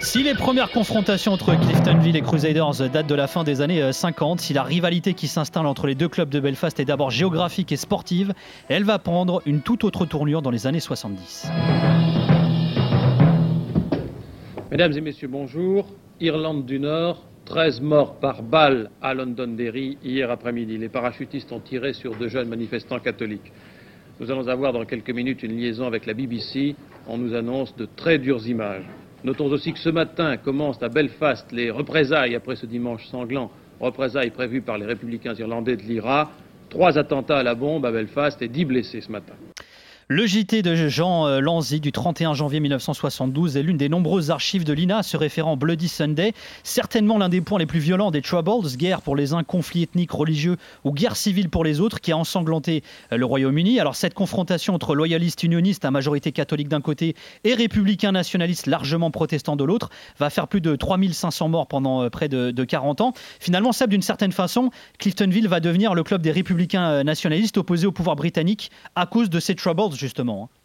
[0.00, 4.38] Si les premières confrontations entre Cliftonville et Crusaders datent de la fin des années 50,
[4.38, 7.72] euh, si la rivalité qui s'installe entre les deux clubs de Belfast est d'abord géographique
[7.72, 8.32] et sportive,
[8.68, 11.48] elle va prendre une toute autre tournure dans les années 70.
[14.70, 15.86] Mesdames et messieurs, bonjour.
[16.20, 20.78] Irlande du Nord, 13 morts par balle à Londonderry hier après-midi.
[20.78, 23.52] Les parachutistes ont tiré sur deux jeunes manifestants catholiques.
[24.20, 26.74] Nous allons avoir dans quelques minutes une liaison avec la BBC.
[27.06, 28.82] On nous annonce de très dures images.
[29.22, 34.30] Notons aussi que ce matin commencent à Belfast les représailles après ce dimanche sanglant, représailles
[34.30, 36.32] prévues par les républicains irlandais de l'IRA.
[36.68, 39.34] Trois attentats à la bombe à Belfast et dix blessés ce matin.
[40.10, 44.64] Le JT de Jean euh, Lanzy du 31 janvier 1972 est l'une des nombreuses archives
[44.64, 48.66] de l'INA se référant Bloody Sunday, certainement l'un des points les plus violents des Troubles,
[48.78, 52.16] guerre pour les uns, conflits ethniques, religieux ou guerre civile pour les autres, qui a
[52.16, 53.80] ensanglanté euh, le Royaume-Uni.
[53.80, 59.10] Alors cette confrontation entre loyalistes unionistes à majorité catholique d'un côté et républicains nationalistes largement
[59.10, 63.02] protestants de l'autre va faire plus de 3500 morts pendant euh, près de, de 40
[63.02, 63.12] ans.
[63.40, 67.92] Finalement, Seb, d'une certaine façon, Cliftonville va devenir le club des républicains nationalistes opposés au
[67.92, 70.44] pouvoir britannique à cause de ces Troubles justement.
[70.44, 70.58] Hein.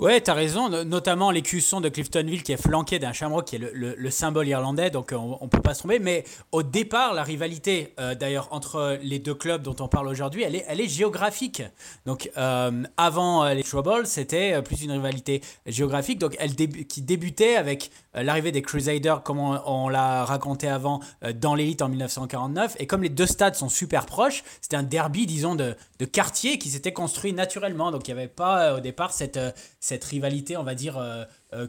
[0.00, 3.58] Ouais, tu as raison, notamment l'écusson de Cliftonville qui est flanqué d'un Shamrock qui est
[3.58, 5.98] le, symbole irlandais, donc euh, on ne peut pas se tromper.
[5.98, 10.42] Mais au départ, la rivalité, euh, d'ailleurs, entre les deux clubs dont on parle aujourd'hui,
[10.42, 11.62] elle est, elle est géographique.
[12.06, 17.90] Donc euh, avant les Troubles, c'était plus une rivalité géographique, donc elle qui débutait avec
[18.14, 21.00] l'arrivée des Crusaders, comme on, l'a raconté avant,
[21.34, 22.76] dans l'élite en 1949.
[22.78, 26.58] Et comme les deux stades sont super proches, c'était un derby, disons, de, de quartier
[26.58, 27.90] qui s'était construit naturellement.
[27.90, 29.38] Donc il n'y avait pas au départ cette
[29.80, 31.66] cette rivalité, on va dire, euh, euh,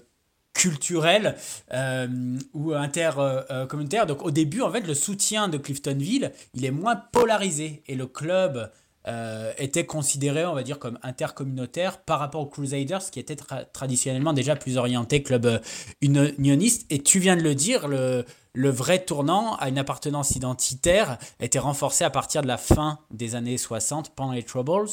[0.54, 1.38] culturelle
[1.73, 4.06] euh, ou intercommunautaire.
[4.06, 8.06] Donc au début, en fait, le soutien de Cliftonville, il est moins polarisé et le
[8.06, 8.69] club
[9.58, 13.36] était considéré, on va dire, comme intercommunautaire par rapport aux Crusaders, qui était
[13.74, 15.62] traditionnellement déjà plus orienté club
[16.02, 16.86] unioniste.
[16.90, 22.04] Et tu viens de le dire, le, vrai tournant à une appartenance identitaire était renforcé
[22.04, 24.90] à partir de la fin des années 60, pendant les Troubles.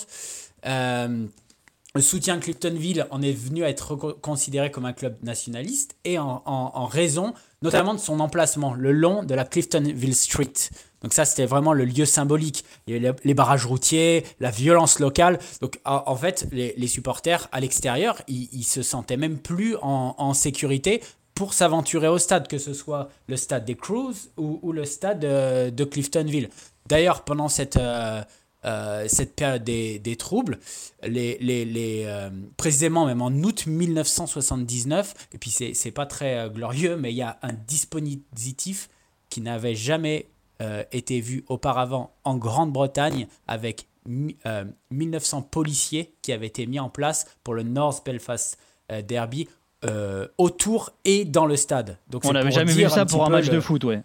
[1.94, 6.87] Le soutien Cliftonville en est venu à être considéré comme un club nationaliste et en,
[6.87, 10.53] raison notamment de son emplacement le long de la Cliftonville Street.
[11.02, 12.64] Donc ça, c'était vraiment le lieu symbolique.
[12.87, 15.38] Les barrages routiers, la violence locale.
[15.61, 21.02] Donc en, fait, les, supporters à l'extérieur, ils, se sentaient même plus en, sécurité
[21.34, 25.84] pour s'aventurer au stade, que ce soit le stade des Crews ou, le stade de,
[25.84, 26.48] Cliftonville.
[26.87, 28.22] D'ailleurs, pendant cette, euh,
[28.64, 30.58] euh, cette période des, troubles,
[31.04, 36.96] les, les, euh, précisément même en août 1979, et puis c'est pas très euh, glorieux,
[36.96, 38.88] mais il y a un dispositif
[39.30, 40.26] qui n'avait jamais
[40.92, 47.55] été vu auparavant en Grande-Bretagne avec 1900 policiers qui avaient été mis en place pour
[47.55, 48.59] le North Belfast
[49.07, 49.49] Derby
[50.37, 51.99] autour et dans le stade.
[52.09, 54.03] Donc on n'avait jamais vu ça pour un match de foot, ouais.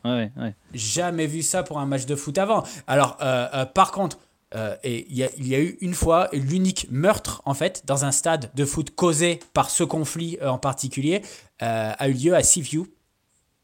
[0.73, 2.63] Jamais vu ça pour un match de foot avant.
[2.85, 3.17] Alors,
[3.73, 4.19] par contre,
[4.55, 8.51] euh, et il y, a eu une fois l'unique meurtre, en fait, dans un stade
[8.53, 11.21] de foot causé par ce conflit euh, en particulier,
[11.61, 12.87] euh, a eu lieu à Seaview,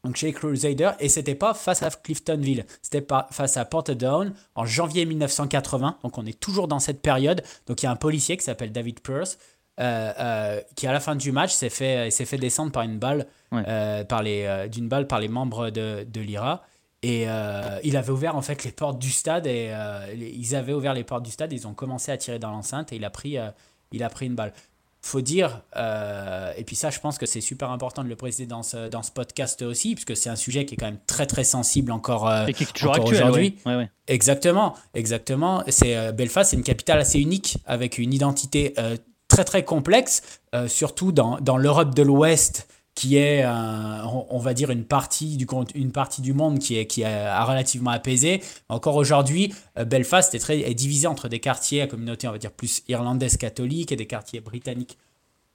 [0.04, 4.32] donc chez les Crusaders, et c'était pas face à Cliftonville, c'était pas face à Portadown
[4.54, 7.42] en janvier 1980, donc on est toujours dans cette période.
[7.66, 9.38] Donc il y a un policier qui s'appelle David Pearce,
[9.76, 14.22] qui à la fin du match s'est fait, s'est fait descendre par une balle, par
[14.22, 16.62] les, d'une balle par les membres de, de l'IRA.
[17.02, 20.74] Et euh, il avait ouvert en fait les portes du stade et euh, ils avaient
[20.74, 23.10] ouvert les portes du stade, ils ont commencé à tirer dans l'enceinte et il a
[23.10, 23.50] pris, euh,
[23.92, 24.52] il a pris une balle.
[25.02, 28.62] Faut dire, et puis ça je pense que c'est super important de le préciser dans
[28.62, 31.44] ce, dans ce podcast aussi, puisque c'est un sujet qui est quand même très très
[31.44, 33.58] sensible encore, et qui est toujours actuel aujourd'hui.
[34.08, 35.64] Exactement, exactement.
[35.68, 38.74] C'est Belfast, c'est une capitale assez unique avec une identité
[39.28, 42.68] très très complexe, surtout dans, dans l'Europe de l'Ouest
[43.00, 47.00] qui est, on va dire, une partie du, une partie du monde qui est, qui
[47.00, 48.42] est relativement apaisée.
[48.68, 52.36] Encore aujourd'hui, euh, Belfast est, très, est divisé entre des quartiers à communauté, on va
[52.36, 54.98] dire, plus irlandaise catholique et des quartiers britanniques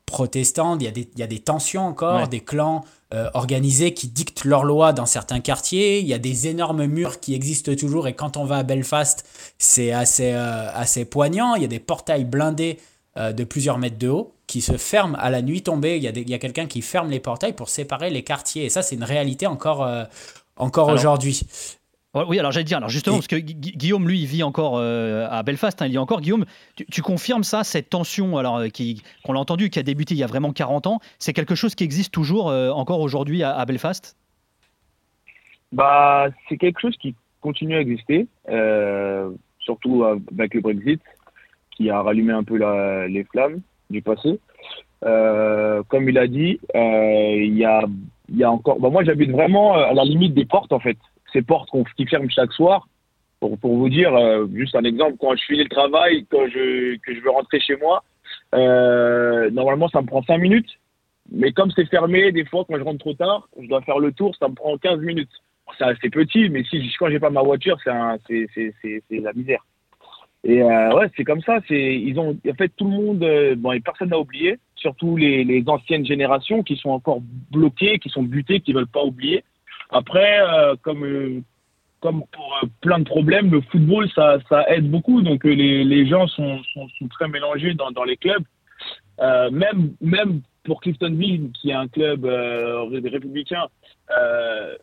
[0.07, 0.75] protestants.
[0.79, 4.07] Il y a des, il y a des tensions encore, des clans euh, organisés qui
[4.07, 5.99] dictent leurs lois dans certains quartiers.
[5.99, 9.23] Il y a des énormes murs qui existent toujours et quand on va à Belfast,
[9.59, 11.53] c'est assez, euh, assez poignant.
[11.53, 12.79] Il y a des portails blindés
[13.17, 15.97] de plusieurs mètres de haut qui se ferme à la nuit tombée.
[15.97, 18.65] Il y a, il y a quelqu'un qui ferme les portails pour séparer les quartiers.
[18.65, 20.03] Et ça, c'est une réalité encore, euh,
[20.57, 21.41] encore aujourd'hui.
[22.13, 25.43] Oui, alors j'allais dire, alors justement, parce que Guillaume, lui, il vit encore euh, à
[25.43, 26.21] Belfast, hein, il y a encore.
[26.21, 26.45] Guillaume,
[26.89, 30.19] tu, confirmes ça, cette tension, alors euh, qui, qu'on l'a entendu, qui a débuté il
[30.19, 34.15] y a vraiment 40 ans, c'est quelque chose qui existe toujours encore aujourd'hui à, Belfast?
[35.73, 38.27] Bah, C'est quelque chose qui continue à exister,
[39.59, 41.01] surtout avec le Brexit,
[41.75, 44.39] qui a rallumé un peu la, les flammes du passé.
[45.03, 47.83] Euh, comme il a dit, euh, il y, a,
[48.29, 48.79] y a encore.
[48.79, 50.97] Bah moi, j'habite vraiment à la limite des portes, en fait.
[51.33, 52.87] Ces portes qui ferment chaque soir.
[53.39, 56.95] Pour, pour vous dire, euh, juste un exemple, quand je finis le travail, quand je,
[56.97, 58.03] que je veux rentrer chez moi,
[59.51, 60.69] normalement, ça me prend 5 minutes.
[61.31, 64.11] Mais comme c'est fermé, des fois, quand je rentre trop tard, je dois faire le
[64.11, 65.31] tour, ça me prend 15 minutes.
[65.79, 67.91] C'est petit, mais si quand j'ai pas ma voiture, c'est
[69.11, 69.65] la misère.
[70.45, 71.59] Et euh, ouais, c'est comme ça.
[71.67, 75.17] C'est ils ont en fait tout le monde, euh, bon, et personne n'a oublié, surtout
[75.17, 77.19] les, les, anciennes générations qui sont encore
[77.51, 79.43] bloquées, qui sont butées, qui veulent pas oublier.
[79.89, 81.43] Après, euh, comme
[82.05, 85.23] comme pour euh, plein de problèmes, le football, ça, ça aide beaucoup.
[85.23, 88.43] Donc, euh, les, les gens sont, sont, sont très mélangés dans, dans les clubs.
[89.19, 93.65] Euh, même, même pour Cliftonville, qui est un club euh, ré- républicain,
[94.15, 94.75] euh,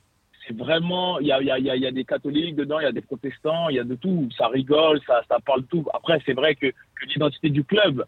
[0.46, 2.04] c'est vraiment, il y a, il y, a, il y a- il y a des
[2.04, 4.28] catholiques dedans, il y a des protestants, il y a de tout.
[4.36, 5.86] Ça rigole, ça, ça parle de tout.
[5.94, 8.04] Après, c'est vrai que, que l'identité du club,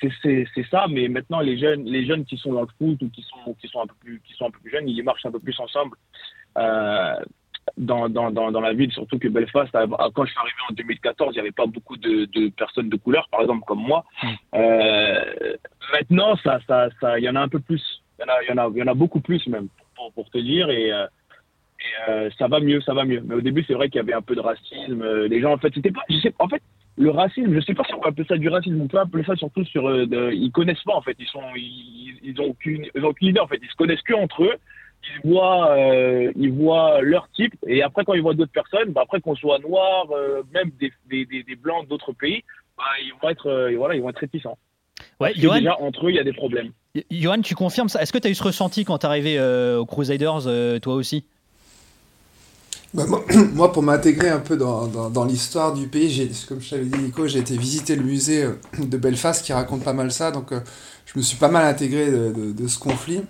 [0.00, 3.22] c'est- ça, mais maintenant, les jeunes, les jeunes qui sont dans le foot ou qui
[3.22, 5.32] sont, qui sont, un, peu plus, qui sont un peu plus jeunes, ils marchent un
[5.32, 5.96] peu plus ensemble.
[6.58, 7.14] Euh,
[7.76, 11.34] dans, dans, dans, dans la ville, surtout que Belfast, quand je suis arrivé en 2014,
[11.34, 14.04] il n'y avait pas beaucoup de, de personnes de couleur, par exemple comme moi.
[14.54, 15.56] Euh,
[15.92, 18.02] maintenant, ça, ça, ça, il y en a un peu plus.
[18.18, 19.68] Il y en a, il y en a, il y en a beaucoup plus même,
[19.94, 20.70] pour, pour te dire.
[20.70, 21.06] Et, euh,
[21.80, 23.22] et, euh, ça va mieux, ça va mieux.
[23.24, 25.02] Mais au début, c'est vrai qu'il y avait un peu de racisme.
[25.02, 26.02] Euh, Les gens, en fait, c'était pas.
[26.10, 26.62] Je sais, en fait,
[26.96, 28.80] le racisme, je sais pas si on peut appeler ça du racisme.
[28.80, 29.88] On peut appeler ça surtout sur.
[29.88, 31.16] euh, de- ils connaissent pas, en fait.
[31.18, 33.60] Ils sont, ils, ils ont aucune, ils ont aucune idée, en fait.
[33.62, 34.54] Ils se connaissent que entre eux.
[35.24, 37.54] Ils voient, euh, ils voient leur type.
[37.68, 40.92] Et après, quand ils voient d'autres personnes, bah, après qu'on soit noir, euh, même des,
[41.08, 42.42] des, des, des blancs d'autres pays,
[42.76, 44.58] bah, ils vont être, euh, voilà, ils vont être réticents.
[45.20, 46.72] Ouais, Johan, déjà, entre eux, il y a des problèmes.
[47.12, 48.02] Johan, tu confirmes ça?
[48.02, 50.80] Est-ce que tu as eu ce ressenti quand tu es arrivé euh, aux Crusaders, euh,
[50.80, 51.24] toi aussi?
[52.98, 53.20] Bah,
[53.54, 57.38] moi, pour m'intégrer un peu dans, l'histoire du pays, comme je t'avais dit, Nico, j'ai
[57.38, 60.60] été visiter le musée euh, de Belfast qui raconte pas mal ça, donc euh,
[61.06, 63.22] je me suis pas mal intégré de, ce conflit.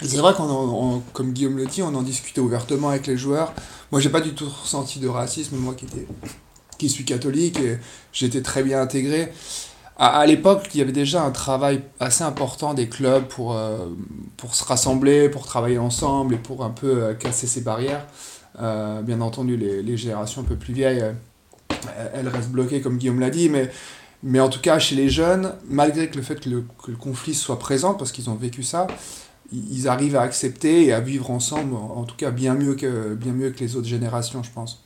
[0.00, 3.52] C'est vrai qu'on, comme Guillaume le dit, on en discutait ouvertement avec les joueurs.
[3.90, 5.74] Moi, j'ai pas du tout ressenti de racisme, moi
[6.78, 7.78] qui, suis catholique, et
[8.12, 9.32] j'étais très bien intégré.
[9.96, 13.88] À, l'époque, il y avait déjà un travail assez important des clubs pour, euh,
[14.52, 18.06] se rassembler, pour travailler ensemble et pour un peu casser ces barrières.
[18.60, 21.12] Euh, bien entendu, les, les générations un peu plus vieilles, euh,
[22.14, 23.70] elles restent bloquées, comme Guillaume l'a dit, mais,
[24.22, 26.96] mais en tout cas, chez les jeunes, malgré que le fait que le, que le
[26.96, 28.86] conflit soit présent, parce qu'ils ont vécu ça,
[29.52, 33.14] ils arrivent à accepter et à vivre ensemble, en en tout cas bien mieux que,
[33.14, 34.84] bien mieux que les autres générations, je pense.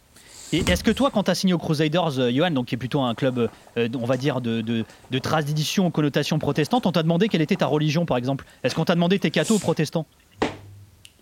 [0.53, 2.79] Et est-ce que toi, quand tu as signé aux Crusaders, euh, Johan, donc qui est
[2.79, 3.49] plutôt un club,
[3.79, 7.57] euh, on va dire, de, de, de tradition, connotation protestante, on t'a demandé quelle était
[7.57, 8.45] ta religion, par exemple?
[8.63, 10.07] Est-ce qu'on t'a demandé t'es catho ou protestant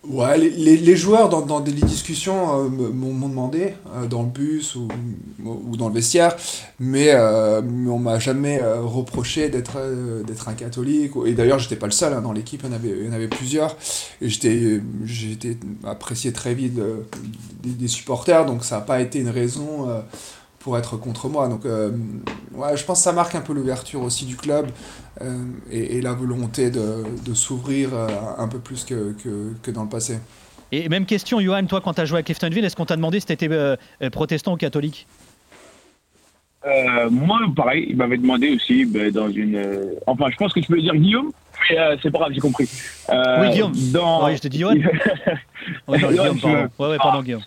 [0.09, 4.29] Ouais, les, les, les joueurs dans, dans des discussions euh, m'ont demandé, euh, dans le
[4.31, 4.89] bus ou,
[5.45, 6.35] ou dans le vestiaire,
[6.79, 11.13] mais, euh, on m'a jamais euh, reproché d'être euh, d'être un catholique.
[11.27, 13.09] Et d'ailleurs, j'étais pas le seul, hein, dans l'équipe, il y en avait, il y
[13.11, 13.77] en avait plusieurs.
[14.23, 14.81] Et j'étais
[15.33, 16.81] été apprécié très vite
[17.63, 20.01] des, des supporters, donc ça n'a pas été une raison euh,
[20.61, 21.49] pour être contre moi.
[21.49, 21.91] Donc, euh,
[22.53, 24.67] ouais, je pense que ça marque un peu l'ouverture aussi du club
[25.23, 25.39] euh,
[25.71, 28.07] et, et la volonté de, de s'ouvrir euh,
[28.39, 30.19] un peu plus que, que, que dans le passé.
[30.71, 33.19] Et même question, Johan, toi, quand tu as joué à Cliftonville, est-ce qu'on t'a demandé
[33.19, 33.49] si tu étais
[34.13, 35.07] protestant ou catholique?
[36.67, 39.57] Euh, moi, pareil, il m'avait demandé aussi ben, dans une.
[39.57, 41.33] euh, Enfin, je pense que tu peux dire Guillaume,
[41.71, 42.69] mais euh, c'est pas grave, j'ai compris.
[43.09, 43.73] Euh, Oui, Guillaume.
[43.93, 44.27] Dans...
[44.27, 44.75] Oui, je te dis Johan.
[45.89, 46.57] Oui, Johan, Guillaume, pardon.
[46.57, 46.69] veux.
[46.79, 47.43] Ouais, ouais, pardon, Guillaume.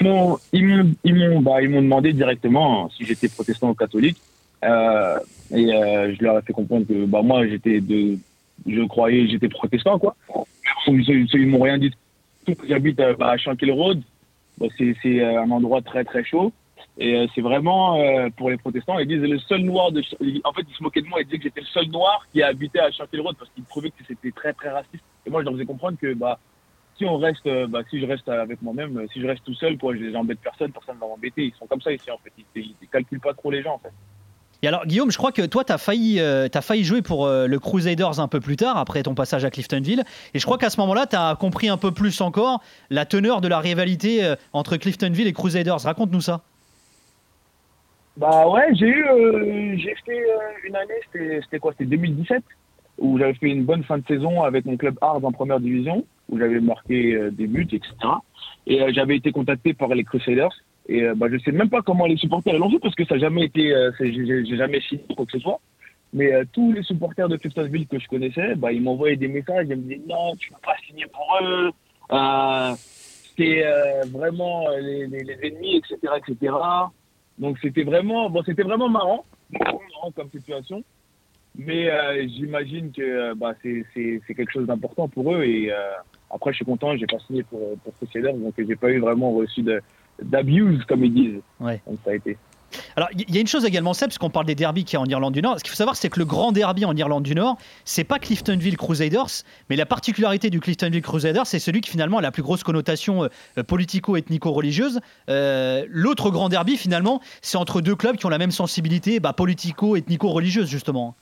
[0.00, 4.18] Ils m'ont, ils m'ont, bah, ils m'ont demandé directement si j'étais protestant ou catholique.
[4.64, 5.18] Euh,
[5.50, 8.18] et euh, je leur ai fait comprendre que bah, moi, j'étais de.
[8.66, 10.16] Je croyais j'étais protestant, quoi.
[10.86, 11.92] Ils, m'ont rien dit.
[12.68, 14.02] J'habite euh, bah, à Shankill Road.
[14.58, 16.52] Bah, c'est, c'est un endroit très, très chaud.
[17.00, 17.96] Et c'est vraiment
[18.36, 18.98] pour les protestants.
[18.98, 20.02] Ils disent le seul noir de.
[20.42, 21.20] En fait, ils se moquaient de moi.
[21.20, 23.90] Ils disaient que j'étais le seul noir qui habitait à Shankill Road parce qu'ils trouvaient
[23.90, 25.04] que c'était très, très raciste.
[25.24, 26.40] Et moi, je leur faisais comprendre que bah,
[26.98, 29.54] si on reste, euh, bah, si je reste avec moi-même, euh, si je reste tout
[29.54, 31.44] seul, quoi, je j'embête personne, personne ne va m'embêter.
[31.44, 32.32] Ils sont comme ça ici, en fait.
[32.56, 33.92] Ils, ils calculent pas trop les gens, en fait.
[34.62, 37.46] Et alors, Guillaume, je crois que toi, tu as, failli, euh, failli jouer pour euh,
[37.46, 40.02] le Crusaders un peu plus tard, après ton passage à Cliftonville.
[40.34, 43.40] Et je crois qu'à ce moment-là, tu as compris un peu plus encore la teneur
[43.40, 45.80] de la rivalité euh, entre Cliftonville et Crusaders.
[45.80, 46.42] Raconte-nous ça.
[48.16, 50.20] Bah ouais, j'ai eu, j'ai fait
[50.64, 52.42] une année, c'était quoi C'était 2017,
[52.98, 56.04] où j'avais fait une bonne fin de saison avec mon club Arles en première division,
[56.28, 57.88] où j'avais marqué euh, des buts, etc.
[58.66, 60.52] Et euh, j'avais été contacté par les Crusaders.
[60.88, 63.14] Et euh, bah, je sais même pas comment les supporters l'ont fait parce que ça
[63.14, 65.60] n'a jamais été, j'ai jamais signé quoi que ce soit.
[66.14, 69.76] Mais tous les supporters de Cliftonville que je connaissais, bah, ils m'envoyaient des messages, ils
[69.76, 71.70] me disaient non, tu ne peux pas signer pour eux,
[72.12, 72.74] euh,
[73.36, 73.62] c'est
[74.10, 75.02] vraiment les,
[75.42, 76.54] ennemis, etc., etc.
[77.36, 80.82] Donc c'était vraiment, bon, c'était vraiment marrant, marrant comme situation.
[81.58, 83.84] Mais euh, j'imagine que euh, bah, c'est
[84.28, 85.42] quelque chose d'important pour eux.
[85.42, 85.76] Et euh,
[86.30, 89.32] après, je suis content, j'ai pas signé pour, pour Crusaders, donc j'ai pas eu vraiment
[89.32, 89.64] reçu
[90.22, 91.40] d'abuse, comme ils disent.
[91.58, 91.80] Ouais.
[91.86, 92.36] Donc ça a été.
[92.96, 94.96] Alors, il y a une chose également, Seb, parce qu'on parle des derbies qui y
[94.98, 95.58] a en Irlande du Nord.
[95.58, 97.56] Ce qu'il faut savoir, c'est que le grand derby en Irlande du Nord,
[97.86, 102.20] c'est pas Cliftonville Crusaders, mais la particularité du Cliftonville Crusaders, c'est celui qui finalement a
[102.20, 103.28] la plus grosse connotation
[103.66, 105.00] politico-ethnico-religieuse.
[105.30, 109.32] Euh, L'autre grand derby, finalement, c'est entre deux clubs qui ont la même sensibilité bah,
[109.32, 111.16] politico-ethnico-religieuse, justement.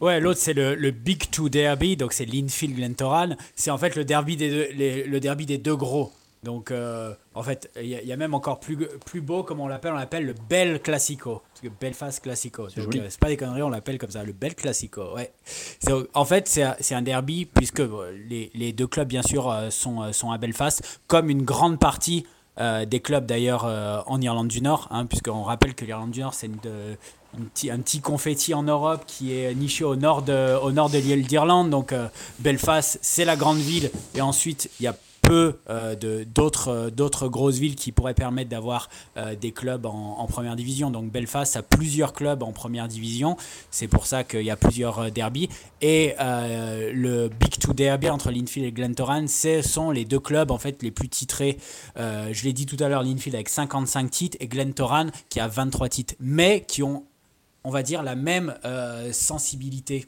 [0.00, 3.30] Ouais, l'autre c'est le, le Big Two Derby, donc c'est Linfield Glentoran.
[3.54, 6.12] C'est en fait le derby des deux, les- le derby des deux gros.
[6.42, 8.76] Donc, euh, en fait, il y, a- il y a même encore plus,
[9.06, 11.40] plus beau, comme on l'appelle, on l'appelle le Bel Classico.
[11.48, 12.68] Parce que Belfast Classico.
[12.68, 12.98] Joli.
[13.00, 15.14] euh, c'est pas des conneries, on l'appelle comme ça, le Bel Classico.
[15.14, 15.32] Ouais.
[15.44, 17.82] C'est- En fait, c'est un- c'est derby, puisque
[18.28, 22.26] les, les deux clubs, bien sûr, euh, sont, sont à Belfast, comme une grande partie
[22.60, 26.20] euh, des clubs d'ailleurs euh, en Irlande du Nord, hein, puisqu'on rappelle que l'Irlande du
[26.20, 26.58] Nord, c'est une
[27.70, 31.26] un petit, confetti en Europe qui est niché au nord de, au nord de l'île
[31.26, 31.70] d'Irlande.
[31.70, 32.08] Donc euh,
[32.38, 33.90] Belfast, c'est la grande ville.
[34.14, 38.88] Et ensuite, il y a peu euh, euh, d'autres grosses villes qui pourraient permettre d'avoir
[39.16, 40.90] euh, des clubs en, première division.
[40.90, 43.36] Donc Belfast a plusieurs clubs en première division.
[43.70, 45.48] C'est pour ça qu'il y a plusieurs derbies.
[45.80, 50.58] Et le Big Two Derby entre Linfield et Glentoran, ce sont les deux clubs en
[50.58, 51.58] fait les plus titrés.
[51.96, 55.88] Je l'ai dit tout à l'heure, Linfield avec 55 titres et Glentoran qui a 23
[55.88, 57.04] titres, mais qui ont
[57.64, 60.06] on va dire, la même euh, sensibilité.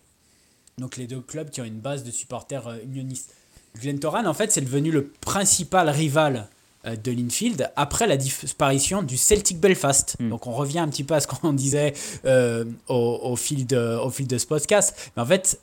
[0.79, 3.35] Donc les deux clubs qui ont une base de supporters euh, unionistes.
[3.81, 6.49] Glentoran, en fait, c'est devenu le principal rival
[6.87, 10.17] euh, de Linfield après la disparition du Celtic Belfast.
[10.21, 11.95] Donc on revient un petit peu à ce qu'on disait
[12.27, 15.13] euh, au, au fil de, au fil de ce podcast.
[15.17, 15.61] Mais en fait,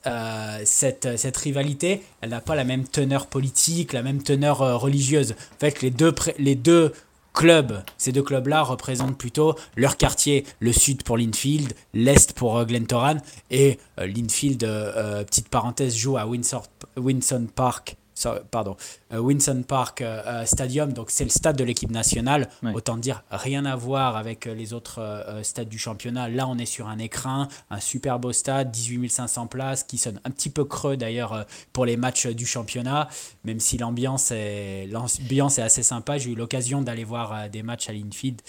[0.65, 5.33] cette, cette rivalité, elle n'a pas la même teneur politique, la même teneur religieuse.
[5.33, 6.91] En fait, les deux, les deux
[7.33, 12.65] clubs, ces deux clubs-là représentent plutôt leur quartier, le sud pour Linfield, l'est pour euh,
[12.65, 13.17] Glentoran,
[13.51, 16.63] et euh, Linfield, euh, petite parenthèse, joue à Windsor,
[16.95, 17.97] Winson Park.
[18.51, 18.75] Pardon,
[19.13, 22.49] euh, Winson Park euh, euh, Stadium, donc c'est le stade de l'équipe nationale.
[22.73, 25.01] Autant dire rien à voir avec les autres
[25.43, 26.29] stades du championnat.
[26.29, 30.19] Là, on est sur un écrin, un super beau stade, 18 500 places, qui sonne
[30.23, 33.09] un petit peu creux d'ailleurs pour les matchs du championnat,
[33.43, 36.17] même si l'ambiance est, l'ambiance est assez sympa.
[36.17, 38.41] J'ai eu l'occasion d'aller voir des matchs à Linfield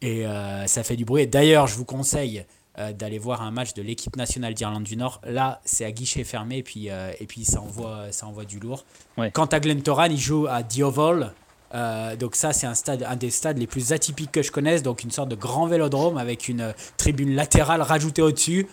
[0.00, 1.26] et euh, ça fait du bruit.
[1.26, 2.44] D'ailleurs, je vous conseille
[2.78, 5.20] euh, d'aller voir un match de l'équipe nationale d'Irlande du Nord.
[5.24, 8.58] Là, c'est à guichet fermé et puis, euh, et puis ça, envoie, ça envoie du
[8.60, 8.84] lourd.
[9.32, 11.32] Quant à Glentoran, il joue à Dioval.
[11.74, 14.82] Euh, donc ça, c'est un, stade, un des stades les plus atypiques que je connaisse,
[14.82, 18.68] donc une sorte de grand vélodrome avec une euh, tribune latérale rajoutée au-dessus.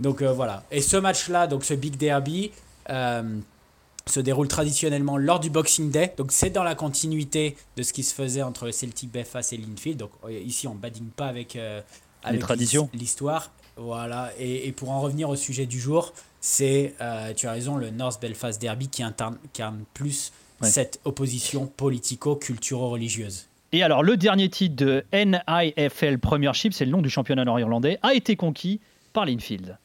[0.00, 0.62] Donc voilà.
[0.70, 2.52] Et ce match-là, donc ce Big Derby,
[4.08, 6.14] se déroule traditionnellement lors du Boxing Day.
[6.16, 9.98] Donc c'est dans la continuité de ce qui se faisait entre Celtic Belfast et Linfield.
[9.98, 11.80] Donc ici, on ne badine pas avec, euh,
[12.28, 12.88] avec traditions.
[12.92, 13.50] l'his- l'histoire.
[13.76, 14.30] Voilà.
[14.38, 17.90] Et, et pour en revenir au sujet du jour, c'est, euh, tu as raison, le
[17.90, 19.36] North Belfast Derby qui incarne,
[19.94, 20.68] plus Ouais.
[20.70, 21.66] cette opposition
[22.46, 23.46] politico-culturo-religieuse.
[23.72, 28.14] Et alors, le dernier titre de NIFL Premiership, c'est le nom du championnat nord-irlandais, a
[28.14, 28.80] été conquis
[29.12, 29.76] par Linfield.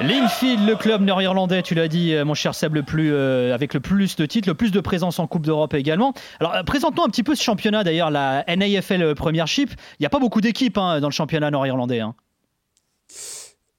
[0.00, 3.74] Linfield, le club nord-irlandais, tu l'as dit, euh, mon cher Seb, le plus, euh, avec
[3.74, 6.14] le plus de titres, le plus de présence en Coupe d'Europe également.
[6.40, 9.70] Alors, euh, présente-nous un petit peu ce championnat, d'ailleurs, la NAFL Premiership.
[9.70, 12.00] Il n'y a pas beaucoup d'équipes hein, dans le championnat nord-irlandais.
[12.00, 12.14] hein.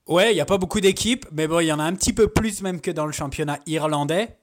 [0.08, 2.14] Ouais, il n'y a pas beaucoup d'équipes, mais bon, il y en a un petit
[2.14, 4.38] peu plus même que dans le championnat irlandais,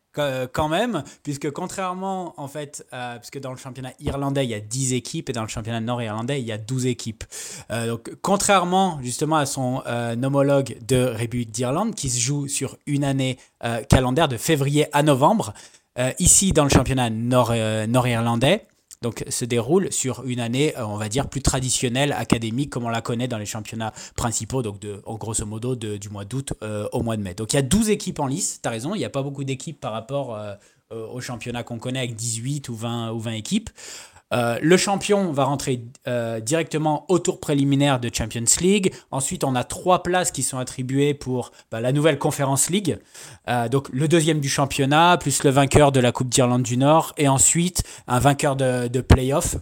[0.52, 4.60] quand même, puisque contrairement, en fait, euh, puisque dans le championnat irlandais, il y a
[4.60, 7.24] 10 équipes, et dans le championnat nord-irlandais, il y a 12 équipes.
[7.70, 12.76] Euh, donc, contrairement justement à son euh, homologue de République d'Irlande, qui se joue sur
[12.86, 13.38] une année
[13.88, 15.52] calendaire de février à novembre,
[16.18, 18.66] ici, dans le championnat nord, euh, nord-irlandais,
[19.02, 22.88] donc se déroule sur une année, euh, on va dire, plus traditionnelle, académique, comme on
[22.88, 27.02] la connaît dans les championnats principaux, donc en grosso modo du mois d'août euh, au
[27.02, 27.34] mois de mai.
[27.34, 29.22] Donc il y a 12 équipes en lice, tu as raison, il n'y a pas
[29.22, 30.54] beaucoup d'équipes par rapport euh,
[30.90, 33.70] au championnat qu'on connaît avec 18 ou 20, ou 20 équipes.
[34.32, 38.92] Euh, le champion va rentrer euh, directement au tour préliminaire de Champions League.
[39.10, 42.98] Ensuite, on a trois places qui sont attribuées pour bah, la nouvelle Conference League.
[43.48, 47.14] Euh, donc le deuxième du championnat, plus le vainqueur de la Coupe d'Irlande du Nord,
[47.16, 49.56] et ensuite un vainqueur de, de play-off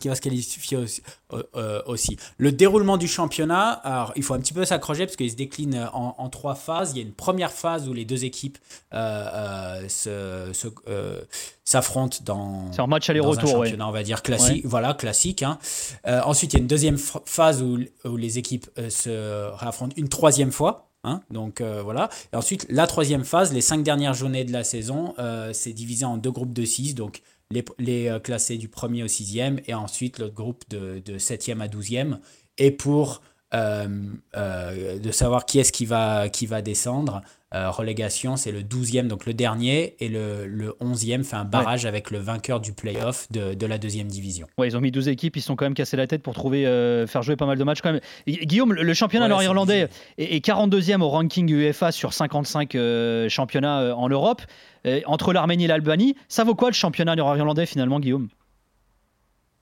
[0.00, 2.16] qui va se qualifier aussi, euh, euh, aussi.
[2.38, 5.88] Le déroulement du championnat, alors il faut un petit peu s'accrocher parce qu'il se décline
[5.92, 6.92] en, en trois phases.
[6.92, 8.58] Il y a une première phase où les deux équipes
[8.94, 10.52] euh, euh,
[10.88, 11.20] euh,
[11.64, 13.66] s'affrontent dans, C'est un match dans aller-retour, un ouais.
[13.66, 14.64] championnat, on va dire classique.
[14.64, 14.70] Ouais.
[14.70, 15.42] Voilà, classique.
[15.42, 15.58] hein.
[16.06, 19.50] Euh, ensuite, il y a une deuxième ph- phase où, où les équipes euh, se
[19.56, 20.90] réaffrontent une troisième fois.
[21.04, 21.20] hein.
[21.30, 22.08] donc euh, voilà.
[22.32, 26.04] Et ensuite, la troisième phase, les cinq dernières journées de la saison, euh, c'est divisé
[26.04, 26.94] en deux groupes de six.
[26.94, 31.60] Donc les, les euh, classés du premier au sixième et ensuite l'autre groupe de, septième
[31.60, 32.20] à douzième.
[32.58, 33.22] Et pour
[33.52, 37.22] de savoir qui est-ce qui va, qui va descendre,
[37.54, 41.86] euh, relégation, c'est le douzième, donc le dernier, et le, le onzième fait un barrage
[41.86, 44.48] avec le vainqueur du playoff de, de la deuxième division.
[44.58, 46.34] Ouais, ils ont mis 12 équipes, ils se sont quand même cassé la tête pour
[46.34, 48.00] trouver, euh, faire jouer pas mal de matchs quand même.
[48.26, 49.88] Guillaume, le championnat nord-irlandais
[50.18, 54.42] est, est 42e au ranking UEFA sur 55 euh, championnats euh, en Europe.
[54.86, 58.28] Euh, entre l'Arménie et l'Albanie, ça vaut quoi le championnat nord-irlandais finalement, Guillaume?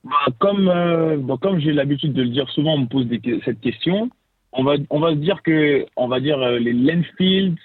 [0.05, 3.19] Bah, comme, euh, bah, comme j'ai l'habitude de le dire souvent, on me pose des,
[3.43, 4.09] cette question.
[4.51, 7.57] On va, on va se dire que, on va dire euh, les Lenfield,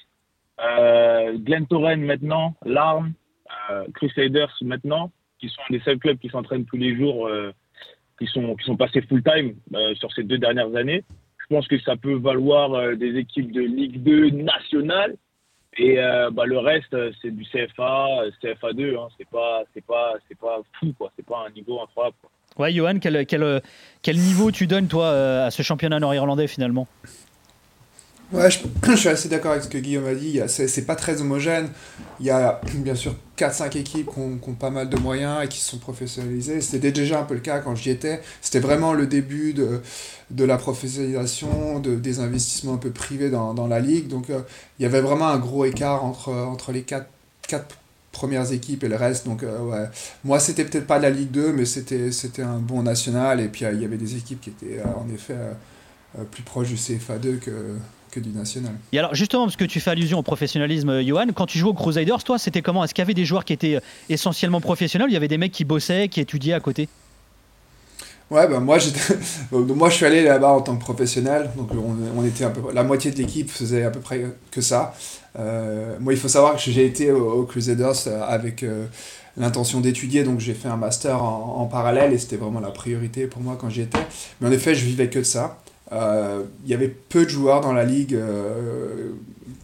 [0.59, 3.13] euh, Glen Torren maintenant, Larm,
[3.71, 7.53] euh, Crusaders maintenant, qui sont des seuls clubs qui s'entraînent tous les jours, euh,
[8.19, 11.05] qui, sont, qui sont passés full-time euh, sur ces deux dernières années.
[11.39, 15.17] Je pense que ça peut valoir des équipes de Ligue 2 nationale.
[15.79, 18.99] Et euh, bah, le reste, euh, c'est du CFA, euh, CFA2.
[18.99, 19.09] Hein.
[19.17, 21.13] C'est pas, c'est pas, c'est pas fou, quoi.
[21.17, 22.17] C'est pas un niveau incroyable.
[22.21, 22.31] quoi.
[22.59, 23.63] Ouais, Johan, quel, quel,
[24.03, 25.11] quel niveau tu donnes, toi,
[25.45, 26.89] à ce championnat nord-irlandais, finalement?
[28.33, 28.49] Ouais,
[28.87, 30.41] je, suis assez d'accord avec ce que Guillaume a dit.
[30.47, 31.69] C'est pas très homogène.
[32.21, 35.59] Il y a bien sûr 4-5 équipes qui ont, pas mal de moyens et qui
[35.59, 36.61] se sont professionnalisées.
[36.61, 38.21] C'était déjà un peu le cas quand j'y étais.
[38.41, 39.81] C'était vraiment le début de,
[40.31, 44.09] de la professionnalisation, de, des investissements un peu privés dans, dans la ligue.
[44.09, 44.41] Donc euh,
[44.79, 47.07] il y avait vraiment un gros écart entre, entre les 4,
[47.49, 47.77] quatre
[48.13, 49.27] premières équipes et le reste.
[49.27, 49.89] Donc euh, ouais.
[50.25, 53.41] Moi, c'était peut-être pas la Ligue 2, mais c'était un bon national.
[53.41, 55.37] Et puis il y avait des équipes qui étaient euh, en effet
[56.19, 57.51] euh, plus proches du CFA2 que,
[58.11, 58.73] que du national.
[58.93, 61.75] Et alors, justement, parce que tu fais allusion au professionnalisme, Johan, quand tu jouais aux
[61.75, 62.85] Crusaders, toi, c'était comment?
[62.85, 65.39] Est-ce qu'il y avait des joueurs qui étaient euh, essentiellement professionnels il y avait des
[65.39, 66.89] mecs qui bossaient, qui étudiaient à côté?
[68.31, 68.79] Ouais, bah moi,
[69.51, 72.73] moi je suis allé là-bas en tant que professionnel, donc on, on était un peu...
[72.73, 74.95] la moitié de l'équipe faisait à peu près que ça.
[75.39, 78.87] Euh, moi, il faut savoir que j'ai été au, au Crusaders euh, avec euh,
[79.37, 83.27] l'intention d'étudier, donc j'ai fait un master en, en parallèle et c'était vraiment la priorité
[83.27, 83.99] pour moi quand j'y étais.
[84.41, 85.59] Mais en effet, je vivais que de ça.
[85.93, 89.13] Euh, Il y avait peu de joueurs dans la ligue euh,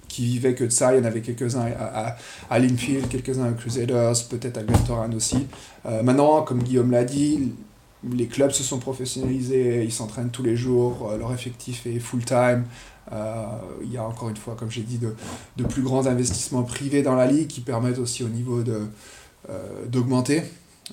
[0.09, 0.95] qui vivaient que de ça.
[0.95, 2.17] Il y en avait quelques-uns à,
[2.51, 5.47] à, Linfield, quelques-uns à Crusaders, peut-être à Glentoran aussi.
[5.87, 7.53] Euh, maintenant, comme Guillaume l'a dit,
[8.13, 12.65] les clubs se sont professionnalisés, ils s'entraînent tous les jours, leur effectif est full-time.
[13.11, 15.15] Il y a encore une fois, comme j'ai dit, de,
[15.57, 18.83] de plus grands investissements privés dans la ligue qui permettent aussi au niveau de,
[19.89, 20.43] d'augmenter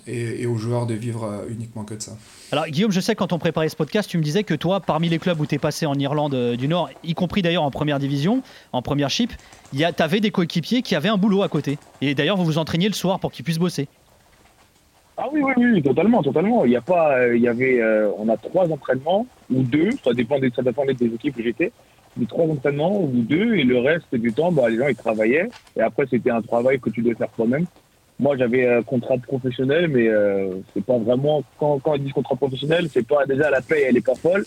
[0.08, 2.14] et, et aux joueurs de vivre euh, uniquement que de ça.
[2.52, 5.10] Alors, Guillaume, je sais, quand on préparait ce podcast, tu me disais que toi, parmi
[5.10, 7.72] les clubs où tu es passé en Irlande euh, du Nord, y compris d'ailleurs en
[7.72, 9.32] première division, en première chip,
[9.76, 11.78] tu avais des coéquipiers qui avaient un boulot à côté.
[12.02, 13.88] Et d'ailleurs, vous vous entraîniez le soir pour qu'ils puissent bosser.
[15.16, 16.66] Ah oui, oui, oui, totalement, totalement.
[16.66, 19.90] Il y a pas, euh, il y avait, euh, on a trois entraînements ou deux,
[20.04, 21.72] ça dépendait, ça dépendait des équipes où j'étais.
[22.18, 25.50] Des trois entraînements ou deux et le reste du temps, bah, les gens ils travaillaient
[25.76, 27.66] et après c'était un travail que tu devais faire toi-même.
[28.24, 32.88] Moi j'avais un contrat professionnel, mais euh, c'est pas vraiment quand ils disent contrat professionnel,
[32.90, 34.46] c'est pas déjà la paye elle est pas folle.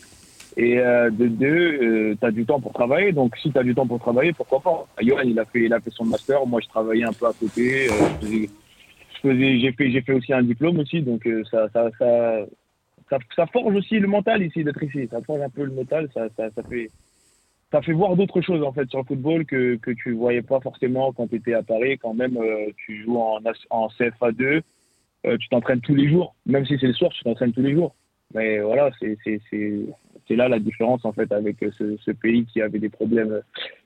[0.57, 3.13] Et euh, de deux, tu as du temps pour travailler.
[3.13, 4.79] Donc si tu as du temps pour travailler, pourquoi pas?
[5.03, 7.35] Johan il a fait, il a fait son master, moi je travaillais un peu à
[7.39, 7.89] côté.
[7.91, 8.47] euh,
[9.23, 11.03] j'ai fait j'ai fait aussi un diplôme aussi.
[11.03, 15.07] Donc euh, ça, ça, ça, ça forge aussi le mental ici d'être ici.
[15.11, 16.09] Ça forge un peu le mental.
[16.15, 16.89] Ça, ça fait
[17.77, 20.61] ça fait voir d'autres choses en fait sur le football que que tu voyais pas
[20.61, 21.99] forcément quand tu étais à Paris.
[21.99, 24.63] Quand même euh, tu joues en as- en CFA2
[25.27, 26.35] euh, tu t'entraînes tous les jours.
[26.47, 27.95] Même si c'est le soir tu t'entraînes tous les jours.
[28.35, 29.19] Mais voilà c'est
[30.31, 33.43] là la différence en fait avec ce, pays qui avait des problèmes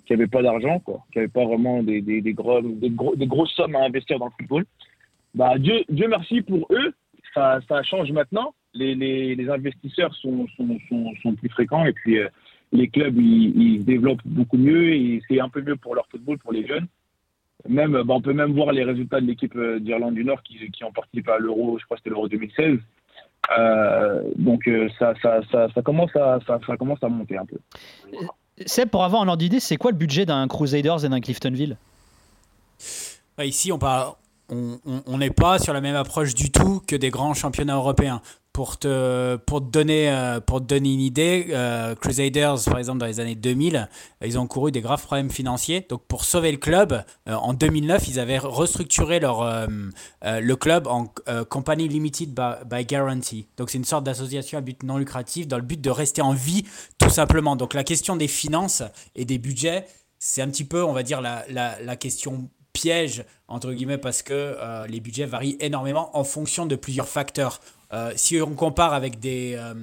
[0.06, 1.00] qui avait pas d'argent quoi.
[1.12, 4.64] Qui avait pas vraiment des des des grosses sommes à investir dans le football.
[5.34, 6.92] Bah, Dieu, Dieu merci pour eux,
[7.34, 8.54] ça, ça change maintenant.
[8.72, 11.84] Les, les, les investisseurs sont, sont, sont, sont plus fréquents.
[11.84, 12.28] Et puis euh,
[12.72, 16.06] les clubs ils, ils se développent beaucoup mieux et c'est un peu mieux pour leur
[16.08, 16.86] football, pour les jeunes.
[17.68, 20.58] Même, bah, on peut même voir les résultats de l'équipe euh, d'Irlande du Nord qui,
[20.70, 22.78] qui ont participé à l'Euro, je crois que c'était l'Euro 2016.
[23.58, 27.44] Euh, donc euh, ça, ça, ça, ça, commence à, ça, ça commence à monter un
[27.44, 27.58] peu.
[28.64, 31.76] Seb, pour avoir un ordre d'idée, c'est quoi le budget d'un Crusaders et d'un Cliftonville?
[33.36, 34.12] Bah, Ici, parle,
[34.50, 38.20] on n'est pas sur la même approche du tout que des grands championnats européens.
[38.52, 43.06] Pour te, pour te, donner, euh, pour donner une idée, euh, Crusaders, par exemple, dans
[43.06, 45.86] les années 2000, euh, ils ont couru des graves problèmes financiers.
[45.88, 49.68] Donc, pour sauver le club, euh, en 2009, ils avaient restructuré leur,
[50.22, 51.06] le club en
[51.48, 53.46] Company Limited by, by Guarantee.
[53.56, 56.32] Donc, c'est une sorte d'association à but non lucratif dans le but de rester en
[56.32, 56.64] vie,
[56.98, 57.54] tout simplement.
[57.54, 58.82] Donc, la question des finances
[59.14, 59.86] et des budgets,
[60.18, 64.56] c'est un petit peu, on va dire, la, la, question piège, entre guillemets, parce que
[64.88, 67.60] les budgets varient énormément en fonction de plusieurs facteurs.
[67.92, 69.74] Euh, si on compare avec des, euh,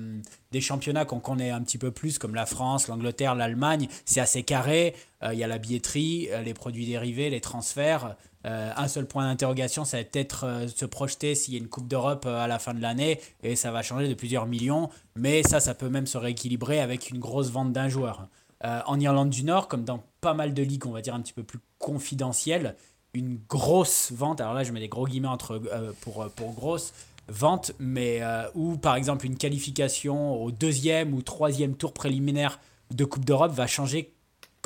[0.51, 4.43] des championnats qu'on connaît un petit peu plus, comme la France, l'Angleterre, l'Allemagne, c'est assez
[4.43, 4.95] carré.
[5.23, 8.15] Euh, Il y a la billetterie, les produits dérivés, les transferts.
[8.49, 12.25] Un seul point d'interrogation, ça va peut-être se projeter s'il y a une Coupe d'Europe
[12.25, 14.89] à la fin de l'année, et ça va changer de plusieurs millions.
[15.17, 18.29] Mais ça, ça peut même se rééquilibrer avec une grosse vente d'un joueur.
[18.63, 21.33] En Irlande du Nord, comme dans pas mal de ligues, on va dire un petit
[21.33, 22.77] peu plus confidentielles,
[23.13, 25.61] une grosse vente, alors là je mets des gros guillemets entre,
[25.99, 26.93] pour, pour grosse
[27.27, 32.59] vente, mais euh, où par exemple une qualification au deuxième ou troisième tour préliminaire
[32.93, 34.13] de Coupe d'Europe va changer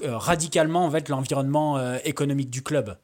[0.04, 2.98] euh, radicalement en fait l'environnement euh, économique du club.